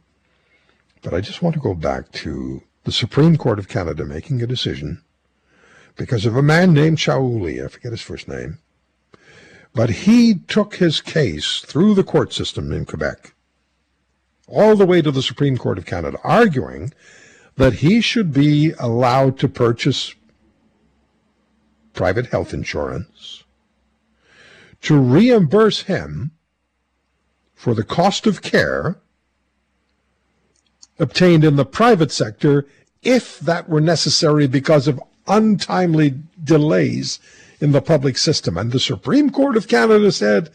but 1.03 1.13
I 1.13 1.21
just 1.21 1.43
want 1.43 1.55
to 1.57 1.61
go 1.61 1.75
back 1.75 2.11
to 2.13 2.63
the 2.85 2.93
Supreme 2.93 3.37
Court 3.37 3.59
of 3.59 3.69
Canada 3.69 4.07
making 4.07 4.43
a 4.43 4.47
decision 4.47 5.03
because 5.99 6.25
of 6.25 6.37
a 6.37 6.43
man 6.43 6.73
named 6.73 6.97
Chaoulli, 6.97 7.63
I 7.63 7.69
forget 7.69 7.93
his 7.93 8.01
first 8.01 8.29
name, 8.29 8.59
but 9.75 9.91
he 9.91 10.37
took 10.37 10.77
his 10.77 11.03
case 11.03 11.61
through 11.61 11.95
the 11.95 12.05
court 12.05 12.33
system 12.33 12.73
in 12.73 12.87
Quebec, 12.87 13.35
all 14.47 14.77
the 14.77 14.87
way 14.87 15.03
to 15.03 15.11
the 15.11 15.23
Supreme 15.23 15.59
Court 15.59 15.77
of 15.77 15.85
Canada, 15.85 16.17
arguing 16.25 16.95
that 17.57 17.75
he 17.75 18.01
should 18.01 18.33
be 18.33 18.73
allowed 18.79 19.39
to 19.41 19.49
purchase 19.49 20.15
private 21.93 22.27
health 22.27 22.55
insurance 22.55 23.43
to 24.81 24.97
reimburse 24.97 25.83
him 25.83 26.31
for 27.57 27.75
the 27.75 27.83
cost 27.83 28.25
of 28.25 28.41
care 28.41 29.01
obtained 31.01 31.43
in 31.43 31.57
the 31.57 31.65
private 31.65 32.13
sector 32.13 32.65
if 33.03 33.41
that 33.41 33.69
were 33.69 33.81
necessary 33.81 34.47
because 34.47 34.87
of 34.87 35.01
untimely 35.29 36.15
delays 36.43 37.21
in 37.61 37.73
the 37.73 37.83
public 37.83 38.17
system. 38.17 38.57
And 38.57 38.73
the 38.73 38.81
Supreme 38.81 39.31
Court 39.31 39.57
of 39.57 39.69
Canada 39.69 40.13
said, 40.13 40.51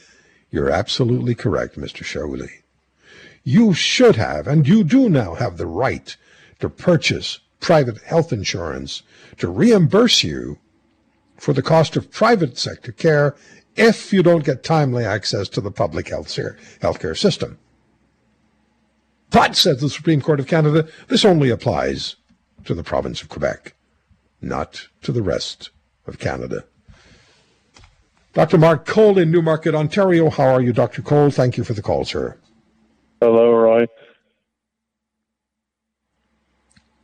You're 0.51 0.70
absolutely 0.70 1.36
correct, 1.36 1.77
Mr. 1.77 2.03
Chaoulli. 2.03 2.50
You 3.44 3.74
should 3.74 4.15
have, 4.15 4.48
and 4.48 4.68
you 4.68 4.84
do 4.84 5.10
now 5.10 5.36
have 5.36 5.58
the 5.58 5.68
right 5.68 6.15
to 6.60 6.70
purchase 6.70 7.39
private 7.60 8.01
health 8.03 8.32
insurance 8.32 9.03
to 9.38 9.50
reimburse 9.50 10.24
you 10.24 10.60
for 11.38 11.53
the 11.53 11.62
cost 11.62 11.96
of 11.96 12.12
private 12.12 12.58
sector 12.58 12.92
care 12.92 13.36
if 13.75 14.13
you 14.13 14.24
don't 14.24 14.46
get 14.46 14.63
timely 14.63 15.03
access 15.03 15.50
to 15.50 15.62
the 15.62 15.72
public 15.72 16.10
health 16.10 17.00
care 17.00 17.15
system. 17.15 17.58
But, 19.30 19.56
says 19.56 19.82
the 19.82 19.89
Supreme 19.89 20.22
Court 20.22 20.39
of 20.39 20.48
Canada, 20.48 20.88
this 21.08 21.25
only 21.25 21.50
applies 21.50 22.15
to 22.65 22.74
the 22.74 22.84
province 22.84 23.22
of 23.22 23.30
Quebec 23.30 23.74
not 24.44 24.88
to 25.02 25.12
the 25.12 25.22
rest 25.22 25.70
of 26.06 26.20
Canada. 26.20 26.66
Dr. 28.34 28.58
Mark 28.58 28.86
Cole 28.86 29.18
in 29.20 29.32
Newmarket, 29.32 29.76
Ontario. 29.76 30.30
How 30.30 30.56
are 30.56 30.62
you, 30.62 30.74
Dr. 30.74 31.02
Cole? 31.02 31.30
Thank 31.30 31.58
you 31.58 31.64
for 31.64 31.74
the 31.74 31.84
call, 31.84 32.04
sir. 32.04 32.38
Hello, 33.22 33.54
Roy. 33.54 33.86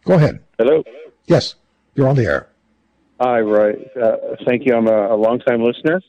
Go 0.06 0.16
ahead. 0.16 0.40
Hello. 0.58 0.84
Yes, 1.28 1.56
you're 1.94 2.08
on 2.08 2.16
the 2.16 2.26
air. 2.26 2.50
Hi, 3.22 3.42
Roy. 3.42 3.74
Uh, 4.02 4.16
thank 4.46 4.66
you. 4.66 4.76
I'm 4.76 4.88
a, 4.88 5.14
a 5.14 5.18
long-time 5.18 5.62
listener. 5.62 6.02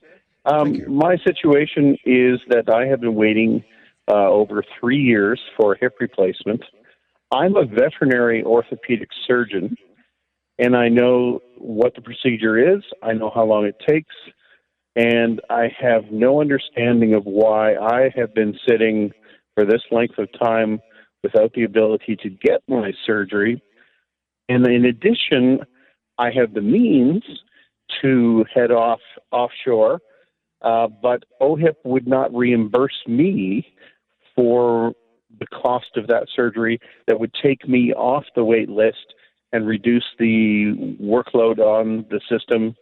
Um, 0.46 0.82
my 0.88 1.16
situation 1.18 1.98
is 2.06 2.40
that 2.48 2.72
I 2.72 2.86
have 2.86 3.00
been 3.00 3.14
waiting 3.14 3.62
uh, 4.08 4.28
over 4.28 4.64
three 4.80 5.00
years 5.00 5.40
for 5.56 5.74
a 5.74 5.78
hip 5.78 5.96
replacement. 6.00 6.62
I'm 7.30 7.56
a 7.56 7.64
veterinary 7.64 8.42
orthopedic 8.42 9.08
surgeon, 9.26 9.76
and 10.60 10.76
I 10.76 10.88
know 10.88 11.40
what 11.56 11.94
the 11.94 12.02
procedure 12.02 12.76
is. 12.76 12.82
I 13.02 13.14
know 13.14 13.32
how 13.34 13.44
long 13.44 13.64
it 13.64 13.76
takes, 13.88 14.14
and 14.94 15.40
I 15.48 15.72
have 15.80 16.04
no 16.12 16.40
understanding 16.40 17.14
of 17.14 17.24
why 17.24 17.76
I 17.76 18.10
have 18.14 18.34
been 18.34 18.56
sitting 18.68 19.10
for 19.54 19.64
this 19.64 19.80
length 19.90 20.18
of 20.18 20.28
time 20.38 20.80
without 21.22 21.52
the 21.54 21.64
ability 21.64 22.16
to 22.22 22.28
get 22.28 22.60
my 22.68 22.92
surgery. 23.06 23.62
And 24.50 24.66
in 24.66 24.84
addition, 24.84 25.60
I 26.18 26.30
have 26.32 26.52
the 26.52 26.60
means 26.60 27.22
to 28.02 28.44
head 28.54 28.70
off 28.70 29.00
offshore, 29.32 30.00
uh, 30.60 30.88
but 31.02 31.24
OHIP 31.40 31.76
would 31.84 32.06
not 32.06 32.34
reimburse 32.34 33.02
me 33.06 33.66
for 34.36 34.92
the 35.38 35.46
cost 35.46 35.96
of 35.96 36.06
that 36.08 36.26
surgery 36.34 36.78
that 37.06 37.18
would 37.18 37.32
take 37.42 37.66
me 37.66 37.94
off 37.94 38.24
the 38.34 38.44
wait 38.44 38.68
list 38.68 39.14
and 39.52 39.66
reduce 39.66 40.04
the 40.18 40.96
workload 41.02 41.58
on 41.58 42.06
the 42.10 42.20
system 42.28 42.74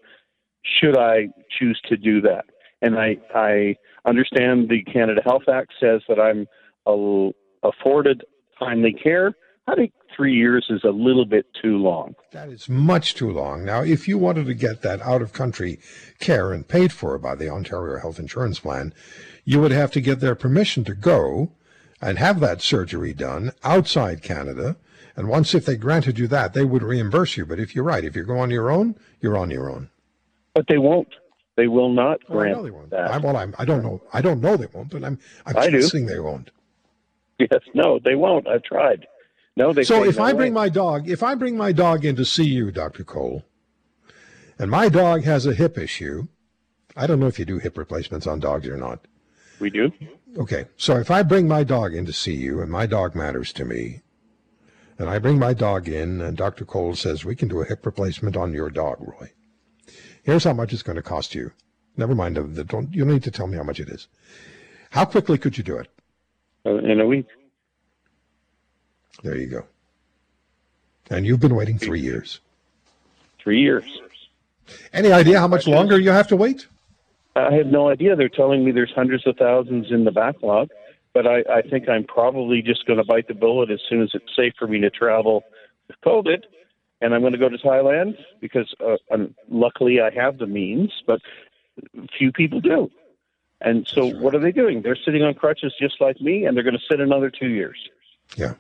should 0.81 0.97
I 0.99 1.29
choose 1.59 1.81
to 1.89 1.97
do 1.97 2.21
that. 2.23 2.45
And 2.83 2.99
I, 2.99 3.17
I 3.35 3.77
understand 4.07 4.69
the 4.69 4.83
Canada 4.83 5.21
Health 5.25 5.49
Act 5.53 5.73
says 5.81 6.03
that 6.09 6.21
I'm 6.21 6.47
afforded 7.63 8.25
timely 8.59 8.93
care. 8.93 9.35
I 9.67 9.75
think 9.75 9.93
three 10.17 10.35
years 10.35 10.67
is 10.71 10.83
a 10.85 10.91
little 10.91 11.27
bit 11.27 11.47
too 11.61 11.77
long. 11.77 12.15
That 12.33 12.49
is 12.49 12.69
much 12.69 13.15
too 13.15 13.31
long. 13.31 13.65
Now, 13.65 13.83
if 13.83 14.09
you 14.09 14.17
wanted 14.17 14.47
to 14.47 14.55
get 14.55 14.81
that 14.83 15.03
out 15.03 15.21
of 15.21 15.33
country 15.33 15.79
care 16.19 16.53
and 16.53 16.67
paid 16.67 16.93
for 16.93 17.19
by 17.19 17.35
the 17.35 17.51
Ontario 17.51 18.01
Health 18.01 18.19
Insurance 18.19 18.61
Plan, 18.61 18.95
you 19.45 19.61
would 19.61 19.73
have 19.73 19.91
to 19.93 20.01
get 20.01 20.21
their 20.21 20.35
permission 20.35 20.85
to 20.85 20.95
go 20.95 21.53
and 22.01 22.19
have 22.19 22.41
that 22.41 22.63
surgery 22.63 23.13
done 23.13 23.53
outside 23.63 24.23
Canada 24.23 24.77
and 25.19 25.29
once 25.29 25.53
if 25.53 25.67
they 25.67 25.77
granted 25.77 26.17
you 26.17 26.29
that, 26.29 26.55
they 26.55 26.65
would 26.65 26.85
reimburse 26.85 27.37
you. 27.37 27.45
But 27.45 27.59
if 27.59 27.75
you're 27.75 27.83
right, 27.83 28.05
if 28.05 28.15
you 28.15 28.23
go 28.23 28.39
on 28.39 28.51
your 28.53 28.71
own, 28.71 28.95
you're 29.21 29.37
on 29.37 29.51
your 29.51 29.69
own. 29.69 29.91
But 30.55 30.67
they 30.69 30.79
won't. 30.79 31.09
They 31.57 31.67
will 31.67 31.93
not 31.93 32.25
grant 32.27 32.51
I 32.51 32.57
know 32.57 32.63
they 32.63 32.71
won't. 32.71 32.91
that. 32.91 33.11
I, 33.11 33.19
well, 33.19 33.37
I'm, 33.37 33.53
I 33.59 33.65
don't 33.65 33.83
know. 33.83 34.01
I 34.13 34.21
don't 34.21 34.41
know 34.41 34.57
they 34.57 34.69
won't, 34.73 34.91
but 34.91 35.03
I'm 35.03 35.19
I'm 35.45 35.57
I 35.57 35.71
guessing 35.71 36.07
do. 36.07 36.15
they 36.15 36.21
won't. 36.21 36.53
Yes, 37.41 37.61
no, 37.75 37.99
they 37.99 38.15
won't. 38.15 38.47
I've 38.47 38.63
tried. 38.63 39.09
No, 39.57 39.73
they. 39.73 39.83
So 39.83 40.05
if 40.05 40.19
no 40.19 40.23
I 40.23 40.29
way. 40.29 40.39
bring 40.39 40.53
my 40.53 40.69
dog, 40.69 41.11
if 41.11 41.21
I 41.25 41.35
bring 41.35 41.57
my 41.57 41.73
dog 41.73 42.05
in 42.05 42.15
to 42.15 42.25
see 42.25 42.45
you, 42.45 42.71
Doctor 42.71 43.03
Cole, 43.03 43.45
and 44.57 44.71
my 44.71 44.89
dog 44.89 45.25
has 45.25 45.47
a 45.47 45.55
hip 45.55 45.77
issue, 45.79 46.29
I 46.97 47.09
don't 47.09 47.19
know 47.19 47.27
if 47.27 47.41
you 47.41 47.45
do 47.45 47.59
hip 47.59 47.77
replacements 47.77 48.29
on 48.29 48.39
dogs 48.39 48.69
or 48.69 48.77
not. 48.77 49.01
We 49.59 49.71
do. 49.71 49.91
Okay, 50.37 50.67
so 50.77 50.97
if 50.97 51.11
I 51.11 51.25
bring 51.25 51.49
my 51.49 51.65
dog 51.65 51.93
in 51.93 52.07
to 52.07 52.13
see 52.13 52.35
you, 52.35 52.61
and 52.61 52.71
my 52.71 52.87
dog 52.87 53.17
matters 53.17 53.53
to 53.55 53.65
me, 53.65 54.03
and 54.99 55.09
I 55.09 55.19
bring 55.19 55.39
my 55.39 55.55
dog 55.55 55.89
in, 55.89 56.21
and 56.21 56.37
Dr. 56.37 56.65
Cole 56.65 56.95
says, 56.95 57.25
We 57.25 57.37
can 57.37 57.49
do 57.49 57.61
a 57.61 57.65
hip 57.65 57.87
replacement 57.87 58.37
on 58.37 58.53
your 58.53 58.69
dog, 58.69 58.99
Roy. 59.01 59.33
Here's 60.23 60.45
how 60.45 60.53
much 60.53 60.73
it's 60.73 60.83
going 60.83 60.97
to 60.97 61.03
cost 61.03 61.35
you. 61.35 61.53
Never 61.97 62.15
mind, 62.15 62.37
the, 62.37 62.65
don't, 62.65 62.93
you 62.93 63.05
don't 63.05 63.15
need 63.15 63.23
to 63.25 63.31
tell 63.31 63.47
me 63.47 63.57
how 63.57 63.63
much 63.63 63.81
it 63.81 63.89
is. 63.89 64.09
How 64.91 65.05
quickly 65.05 65.39
could 65.39 65.57
you 65.57 65.65
do 65.65 65.79
it? 65.79 65.89
Uh, 66.67 66.79
in 66.79 67.01
a 67.01 67.07
week. 67.07 67.27
There 69.23 69.37
you 69.37 69.47
go. 69.47 69.67
And 71.11 71.25
you've 71.25 71.41
been 71.41 71.55
waiting 71.55 71.79
three 71.79 72.01
years. 72.01 72.41
Three 73.39 73.61
years. 73.61 73.85
Any 74.93 75.13
idea 75.13 75.41
how 75.41 75.49
much 75.49 75.67
longer 75.67 75.99
you 75.99 76.11
have 76.11 76.29
to 76.29 76.37
wait? 76.37 76.67
I 77.35 77.55
have 77.55 77.67
no 77.67 77.89
idea. 77.89 78.17
They're 78.17 78.29
telling 78.29 78.65
me 78.65 78.73
there's 78.73 78.93
hundreds 78.95 79.27
of 79.27 79.37
thousands 79.37 79.91
in 79.91 80.05
the 80.05 80.11
backlog 80.11 80.69
but 81.15 81.27
I, 81.27 81.43
I 81.51 81.63
think 81.63 81.89
I'm 81.89 82.05
probably 82.05 82.63
just 82.63 82.87
going 82.87 82.99
to 82.99 83.05
bite 83.05 83.29
the 83.29 83.35
bullet 83.35 83.71
as 83.71 83.81
soon 83.89 84.03
as 84.03 84.11
it's 84.15 84.35
safe 84.37 84.53
for 84.59 84.67
me 84.67 84.81
to 84.81 84.91
travel 84.91 85.45
with 85.89 85.97
COVID. 86.05 86.43
And 87.01 87.15
I'm 87.15 87.21
going 87.21 87.33
to 87.33 87.39
go 87.39 87.49
to 87.49 87.59
Thailand 87.59 88.17
because 88.41 88.75
uh, 88.85 88.97
I'm, 89.11 89.35
luckily 89.49 90.01
I 90.01 90.11
have 90.11 90.39
the 90.39 90.47
means, 90.47 90.93
but 91.07 91.21
few 92.19 92.33
people 92.33 92.61
do. 92.61 92.91
And 93.61 93.87
so 93.87 94.03
right. 94.03 94.17
what 94.17 94.35
are 94.35 94.41
they 94.41 94.53
doing? 94.53 94.83
They're 94.83 94.99
sitting 95.05 95.23
on 95.23 95.35
crutches 95.35 95.75
just 95.81 96.01
like 96.01 96.21
me, 96.21 96.45
and 96.45 96.57
they're 96.57 96.65
going 96.65 96.79
to 96.79 96.85
sit 96.91 97.01
another 97.01 97.31
two 97.31 97.49
years. 97.49 97.77
Yeah. 98.37 98.55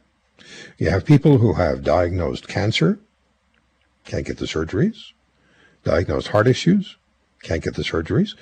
You 0.78 0.90
have 0.90 1.04
people 1.04 1.38
who 1.38 1.54
have 1.54 1.82
diagnosed 1.82 2.48
cancer, 2.48 2.98
can't 4.04 4.26
get 4.26 4.38
the 4.38 4.46
surgeries, 4.46 5.12
diagnosed 5.84 6.28
heart 6.28 6.46
issues, 6.46 6.96
can't 7.42 7.62
get 7.62 7.74
the 7.74 7.82
surgeries 7.82 8.34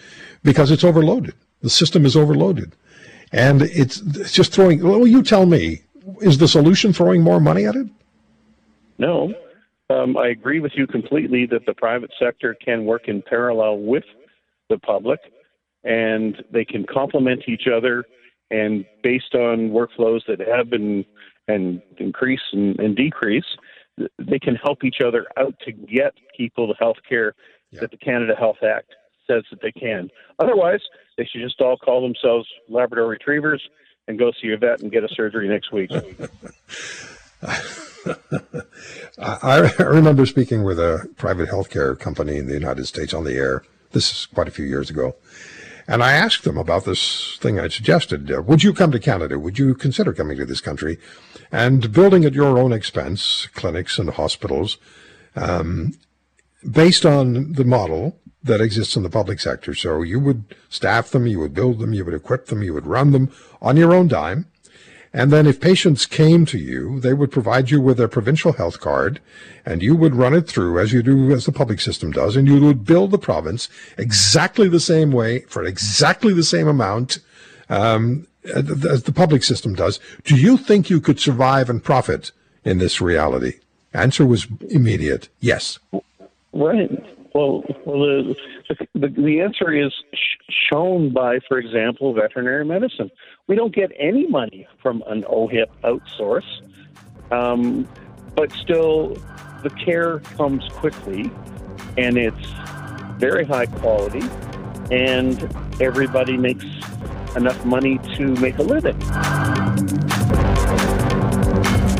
because 0.42 0.70
it's 0.70 0.84
overloaded. 0.84 1.34
The 1.62 1.70
system 1.70 2.06
is 2.06 2.16
overloaded. 2.16 2.74
And 3.32 3.62
it's, 3.62 4.00
it's 4.00 4.32
just 4.32 4.52
throwing, 4.52 4.82
well, 4.82 5.06
you 5.06 5.22
tell 5.22 5.46
me, 5.46 5.82
is 6.20 6.38
the 6.38 6.48
solution 6.48 6.92
throwing 6.92 7.22
more 7.22 7.40
money 7.40 7.66
at 7.66 7.74
it? 7.74 7.86
No, 8.98 9.34
Um, 9.90 10.16
I 10.16 10.28
agree 10.28 10.60
with 10.60 10.72
you 10.74 10.86
completely 10.86 11.46
that 11.46 11.66
the 11.66 11.74
private 11.74 12.10
sector 12.18 12.54
can 12.54 12.84
work 12.84 13.08
in 13.08 13.22
parallel 13.22 13.78
with 13.78 14.04
the 14.68 14.78
public 14.78 15.20
and 15.84 16.42
they 16.50 16.64
can 16.64 16.84
complement 16.84 17.42
each 17.46 17.68
other 17.72 18.04
and 18.50 18.84
based 19.02 19.34
on 19.34 19.70
workflows 19.70 20.20
that 20.26 20.40
have 20.40 20.70
been 20.70 21.04
and 21.48 21.80
increase 21.98 22.40
and, 22.52 22.78
and 22.80 22.96
decrease, 22.96 23.44
they 24.18 24.38
can 24.38 24.56
help 24.56 24.84
each 24.84 25.00
other 25.04 25.26
out 25.36 25.54
to 25.64 25.72
get 25.72 26.12
people 26.36 26.66
the 26.66 26.74
health 26.78 26.96
care 27.08 27.34
yeah. 27.70 27.80
that 27.80 27.90
the 27.90 27.96
Canada 27.96 28.34
Health 28.36 28.62
Act 28.62 28.94
says 29.26 29.44
that 29.50 29.60
they 29.62 29.72
can. 29.72 30.10
Otherwise, 30.38 30.80
they 31.16 31.24
should 31.24 31.42
just 31.42 31.60
all 31.60 31.76
call 31.76 32.02
themselves 32.02 32.46
Labrador 32.68 33.06
Retrievers 33.06 33.62
and 34.08 34.18
go 34.18 34.32
see 34.40 34.50
a 34.52 34.56
vet 34.56 34.80
and 34.80 34.92
get 34.92 35.04
a 35.04 35.08
surgery 35.08 35.48
next 35.48 35.72
week. 35.72 35.90
I, 39.18 39.72
remember 39.80 40.26
speaking 40.26 40.62
with 40.62 40.78
a 40.78 41.08
private 41.16 41.48
healthcare 41.48 41.98
company 41.98 42.36
in 42.36 42.46
the 42.46 42.54
United 42.54 42.86
States 42.86 43.12
on 43.12 43.24
the 43.24 43.34
air. 43.34 43.62
This 43.92 44.10
is 44.10 44.26
quite 44.26 44.48
a 44.48 44.52
few 44.52 44.64
years 44.64 44.90
ago. 44.90 45.16
And 45.88 46.02
I 46.02 46.12
asked 46.12 46.44
them 46.44 46.58
about 46.58 46.84
this 46.84 47.38
thing 47.38 47.60
I 47.60 47.68
suggested. 47.68 48.30
Uh, 48.30 48.42
would 48.42 48.62
you 48.62 48.72
come 48.72 48.90
to 48.90 48.98
Canada? 48.98 49.38
Would 49.38 49.58
you 49.58 49.74
consider 49.74 50.12
coming 50.12 50.36
to 50.38 50.44
this 50.44 50.60
country 50.60 50.98
and 51.52 51.92
building 51.92 52.24
at 52.24 52.34
your 52.34 52.58
own 52.58 52.72
expense 52.72 53.46
clinics 53.54 53.98
and 53.98 54.10
hospitals 54.10 54.78
um, 55.36 55.92
based 56.68 57.06
on 57.06 57.52
the 57.52 57.64
model 57.64 58.18
that 58.46 58.60
exists 58.60 58.96
in 58.96 59.02
the 59.02 59.10
public 59.10 59.40
sector? 59.40 59.74
So 59.74 60.02
you 60.02 60.18
would 60.20 60.44
staff 60.68 61.10
them, 61.10 61.26
you 61.26 61.40
would 61.40 61.54
build 61.54 61.78
them, 61.78 61.92
you 61.92 62.04
would 62.04 62.14
equip 62.14 62.46
them, 62.46 62.62
you 62.62 62.74
would 62.74 62.86
run 62.86 63.12
them 63.12 63.30
on 63.60 63.76
your 63.76 63.94
own 63.94 64.08
dime. 64.08 64.46
And 65.12 65.32
then 65.32 65.46
if 65.46 65.60
patients 65.60 66.04
came 66.04 66.44
to 66.46 66.58
you, 66.58 67.00
they 67.00 67.14
would 67.14 67.30
provide 67.30 67.70
you 67.70 67.80
with 67.80 67.98
a 67.98 68.06
provincial 68.06 68.52
health 68.52 68.80
card 68.80 69.18
and 69.64 69.82
you 69.82 69.96
would 69.96 70.14
run 70.14 70.34
it 70.34 70.46
through 70.46 70.78
as 70.78 70.92
you 70.92 71.02
do, 71.02 71.32
as 71.32 71.46
the 71.46 71.52
public 71.52 71.80
system 71.80 72.10
does, 72.10 72.36
and 72.36 72.46
you 72.46 72.60
would 72.60 72.84
build 72.84 73.12
the 73.12 73.18
province 73.18 73.70
exactly 73.96 74.68
the 74.68 74.78
same 74.78 75.10
way 75.10 75.40
for 75.48 75.64
exactly 75.64 76.34
the 76.34 76.42
same 76.42 76.68
amount, 76.68 77.18
um, 77.70 78.26
as 78.54 79.04
the 79.04 79.12
public 79.12 79.42
system 79.42 79.74
does. 79.74 79.98
Do 80.24 80.36
you 80.36 80.58
think 80.58 80.90
you 80.90 81.00
could 81.00 81.18
survive 81.18 81.70
and 81.70 81.82
profit 81.82 82.30
in 82.62 82.76
this 82.76 83.00
reality? 83.00 83.54
Answer 83.94 84.26
was 84.26 84.46
immediate. 84.68 85.30
Yes. 85.40 85.78
Right. 86.52 87.15
Well, 87.36 87.64
well 87.84 87.98
the, 87.98 88.36
the, 88.94 89.08
the 89.08 89.40
answer 89.42 89.70
is 89.70 89.92
sh- 90.14 90.68
shown 90.70 91.12
by, 91.12 91.40
for 91.46 91.58
example, 91.58 92.14
veterinary 92.14 92.64
medicine. 92.64 93.10
We 93.46 93.56
don't 93.56 93.74
get 93.74 93.92
any 93.98 94.26
money 94.26 94.66
from 94.80 95.02
an 95.06 95.24
OHIP 95.24 95.66
outsource, 95.84 96.46
um, 97.30 97.86
but 98.34 98.52
still, 98.52 99.18
the 99.62 99.68
care 99.68 100.20
comes 100.38 100.66
quickly, 100.70 101.30
and 101.98 102.16
it's 102.16 102.46
very 103.18 103.44
high 103.44 103.66
quality, 103.66 104.22
and 104.90 105.38
everybody 105.78 106.38
makes 106.38 106.64
enough 107.36 107.62
money 107.66 107.98
to 108.16 108.28
make 108.36 108.56
a 108.56 108.62
living. 108.62 108.96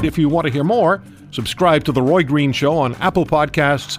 If 0.03 0.17
you 0.17 0.31
want 0.31 0.47
to 0.47 0.53
hear 0.53 0.65
more, 0.65 1.03
subscribe 1.31 1.85
to 1.85 1.93
The 1.93 2.01
Roy 2.01 2.23
Green 2.23 2.53
Show 2.53 2.79
on 2.79 2.95
Apple 2.95 3.27
Podcasts 3.27 3.99